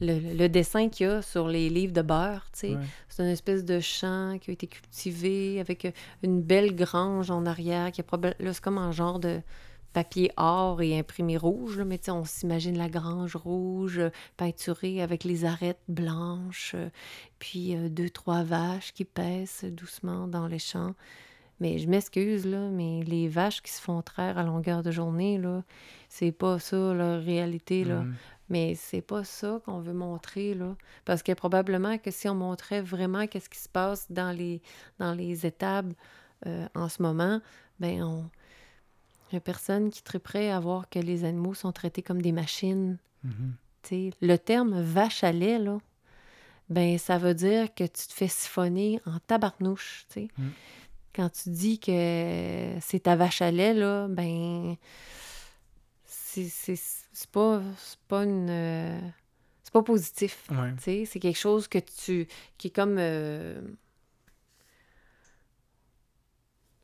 [0.00, 2.82] Le, le dessin qu'il y a sur les livres de beurre, tu sais, Ouais.
[3.08, 5.90] c'est une espèce de champ qui a été cultivé avec euh,
[6.22, 9.40] une belle grange en arrière qui est probablement c'est comme un genre de
[9.92, 14.10] papier or et imprimé rouge là, mais tu sais on s'imagine la grange rouge euh,
[14.36, 16.88] peinturée avec les arêtes blanches euh,
[17.38, 20.94] puis euh, deux trois vaches qui pèsent doucement dans les champs
[21.60, 25.38] mais je m'excuse là mais les vaches qui se font traire à longueur de journée
[25.38, 25.62] là
[26.08, 28.14] c'est pas ça leur réalité là Mhm.
[28.48, 30.76] Mais c'est pas ça qu'on veut montrer, là.
[31.04, 34.60] Parce que probablement que si on montrait vraiment qu'est-ce qui se passe dans les,
[34.98, 35.94] dans les étables
[36.46, 37.40] euh, en ce moment,
[37.80, 38.30] ben on...
[39.32, 42.22] Il y a personne qui serait prêt à voir que les animaux sont traités comme
[42.22, 42.98] des machines.
[43.24, 43.54] Mhm.
[43.82, 44.10] sais.
[44.20, 45.78] Le terme vache à lait, là,
[46.68, 50.28] ben ça veut dire que tu te fais siphonner en tabarnouche, tu sais.
[50.38, 50.48] Mm.
[51.14, 54.76] Quand tu dis que c'est ta vache à lait, là, ben
[56.04, 56.76] c'est
[57.14, 57.62] c'est- pas,
[58.08, 58.48] pas une...
[58.50, 59.00] euh,
[59.62, 60.46] c'est pas positif.
[60.50, 60.74] Ouais.
[61.06, 62.28] C'est quelque chose que tu.
[62.58, 62.96] qui est comme.
[62.98, 63.60] euh,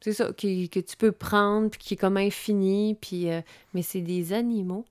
[0.00, 3.30] c'est ça, qui, que tu peux prendre, puis qui est comme infini, puis.
[3.30, 3.42] euh,
[3.74, 4.86] mais c'est des animaux.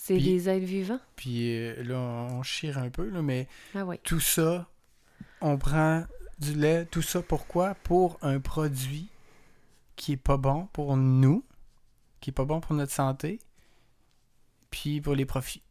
[0.00, 1.00] C'est des êtres vivants.
[1.16, 4.68] Puis euh, là, on chire un peu, là, mais Ah tout ça,
[5.40, 6.04] on prend
[6.38, 7.74] du lait, tout ça pourquoi?
[7.74, 9.08] Pour un produit
[9.96, 11.42] qui est pas bon pour nous,
[12.20, 13.40] qui est pas bon pour notre santé,
[14.70, 15.62] puis pour les profits.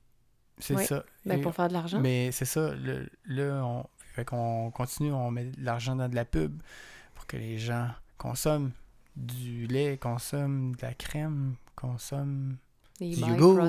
[0.60, 1.04] C'est Oui, ça.
[1.26, 2.00] Ben, Et- pour faire de l'argent.
[2.00, 3.86] Mais c'est ça, le- là, on,
[4.16, 6.62] fait qu'on continue, on met de l'argent dans de la pub
[7.14, 8.72] pour que les gens consomment
[9.16, 12.58] du lait, consomment de la crème, consomment
[13.00, 13.60] du yogourt.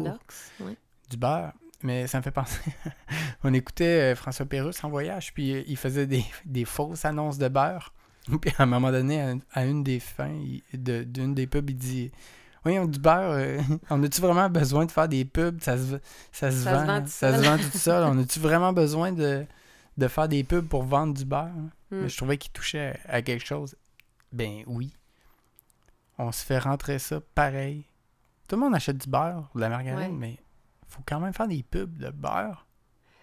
[0.60, 0.76] Ouais.
[1.10, 1.52] du beurre.
[1.82, 2.60] Mais ça me fait penser.
[3.44, 7.38] on écoutait euh, François Pérusse en voyage, puis euh, il faisait des, des fausses annonces
[7.38, 7.92] de beurre.
[8.42, 10.38] Puis à un moment donné, à, une des fins
[10.74, 12.10] d'une des pubs, il dit
[12.64, 13.59] Voyons, du beurre, euh,
[13.90, 15.61] on a-tu vraiment besoin de faire des pubs?
[15.62, 15.98] Ça se,
[16.32, 17.44] ça se Ça se vend, vend tout ça se seul.
[17.59, 18.04] vend tout seul.
[18.04, 19.44] On a-tu vraiment besoin de,
[19.96, 21.50] de faire des pubs pour vendre du beurre
[21.90, 22.02] Mm.
[22.02, 23.74] Mais je trouvais qu'il touchait à quelque chose.
[24.30, 24.92] Ben oui.
[26.18, 27.84] On se fait rentrer ça pareil.
[28.46, 30.18] Tout le monde achète du beurre, de la margarine, Ouais.
[30.18, 30.36] mais
[30.86, 32.66] faut quand même faire des pubs de beurre.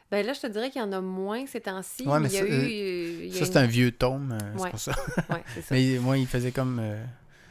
[0.10, 2.08] Ben là, je te dirais qu'il y en a moins ces temps-ci.
[2.08, 2.52] Ouais, mais il y a ça, eu.
[2.52, 4.94] euh, il y a Ça, une- c'est un vieux tome, euh, c'est pour ça.
[5.30, 5.76] Ouais, c'est ça.
[5.76, 6.80] Mais moi, il faisait comme.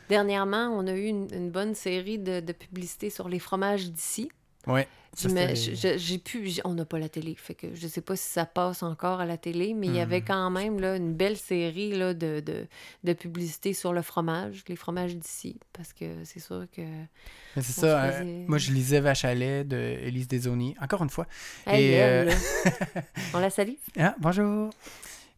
[0.08, 4.30] Dernièrement, on a eu une, une bonne série de, de publicités sur les fromages d'ici.
[5.16, 8.26] Ça, Mais j'ai pu, on n'a pas la télé, fait que je sais pas si
[8.28, 10.24] ça passe encore à la télé, mais il y avait Hmm.
[10.26, 12.66] quand même là, une belle série là, de, de,
[13.04, 16.82] de publicités sur le fromage, les fromages d'ici, parce que c'est sûr que...
[17.54, 18.04] C'est ça.
[18.06, 18.98] euh, faisait- moi, je lisais
[19.34, 20.74] lait de Élise Desauniers.
[20.80, 21.28] Encore une fois.
[21.70, 23.02] Et, elle, euh, là.
[23.34, 23.74] on la salue?
[23.96, 24.70] Ah, bonjour.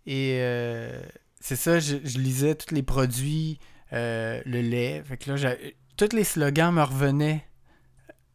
[0.07, 1.03] Et euh,
[1.41, 3.59] c'est ça, je, je lisais tous les produits,
[3.93, 5.03] euh, le lait.
[5.05, 5.55] Fait que là,
[5.97, 7.45] tous les slogans me revenaient.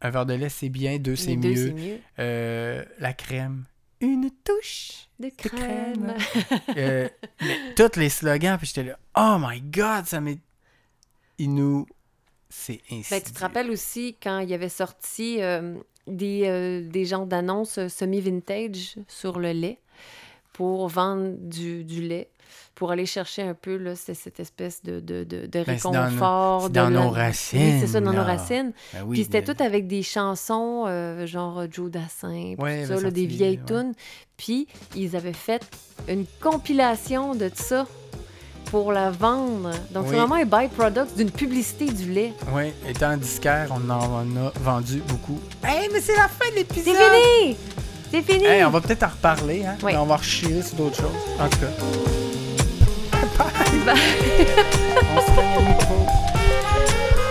[0.01, 0.97] Un verre de lait, c'est bien.
[0.97, 1.99] Deux, c'est mieux.
[2.19, 3.65] Euh, la crème.
[3.99, 5.07] Une touche.
[5.19, 6.13] De crème.
[6.15, 6.59] crème.
[6.77, 7.07] Euh,
[7.41, 10.39] mais tous les slogans, puis j'étais là, oh my god, ça m'est.
[11.37, 11.85] Il nous.
[12.49, 13.09] C'est ainsi.
[13.11, 15.39] Ben, tu te rappelles aussi quand il y avait sorti
[16.07, 19.79] des, des genres d'annonces semi-vintage sur le lait?
[20.53, 22.29] Pour vendre du, du lait,
[22.75, 25.83] pour aller chercher un peu là, c'est cette espèce de, de, de, de Ben, c'est
[25.83, 26.61] dans nos- réconfort.
[26.63, 28.73] c'est de nos Oui, racines, c'est ça, dans nos racines.
[28.93, 33.01] Ben oui, Puis c'était tout avec des chansons, euh, genre Joe Dassin, Ouais, tout ça,
[33.01, 33.65] là, des vieilles ouais.
[33.65, 33.93] tunes.
[34.37, 35.61] Puis ils avaient fait
[36.09, 37.87] une compilation de ça
[38.65, 39.71] pour la vendre.
[39.91, 40.17] Donc c'est Oui.
[40.17, 42.33] vraiment un byproduct d'une publicité du lait.
[42.53, 45.39] Oui, étant disquaire, on en a vendu beaucoup.
[45.63, 46.95] Hey, mais c'est la fin de C'est l'épisode!
[46.95, 47.57] fini!
[48.11, 48.45] C'est fini!
[48.45, 49.75] Hey, on va peut-être en reparler, hein?
[49.83, 49.91] Oui.
[49.93, 51.05] Mais on va rechirer sur d'autres choses.
[51.39, 51.67] En tout cas.
[53.85, 53.95] Bye.
[55.15, 55.31] on se.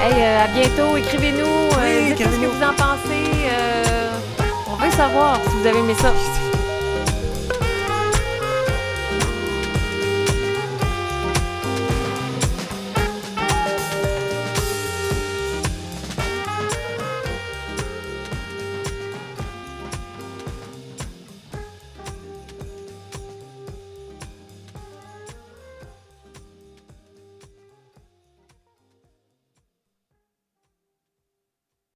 [0.02, 0.96] Hey, euh, à bientôt.
[0.96, 1.46] Écrivez-nous.
[1.78, 3.30] euh, ce que vous en pensez.
[3.52, 4.10] euh,
[4.68, 6.12] on veut savoir si vous avez aimé ça.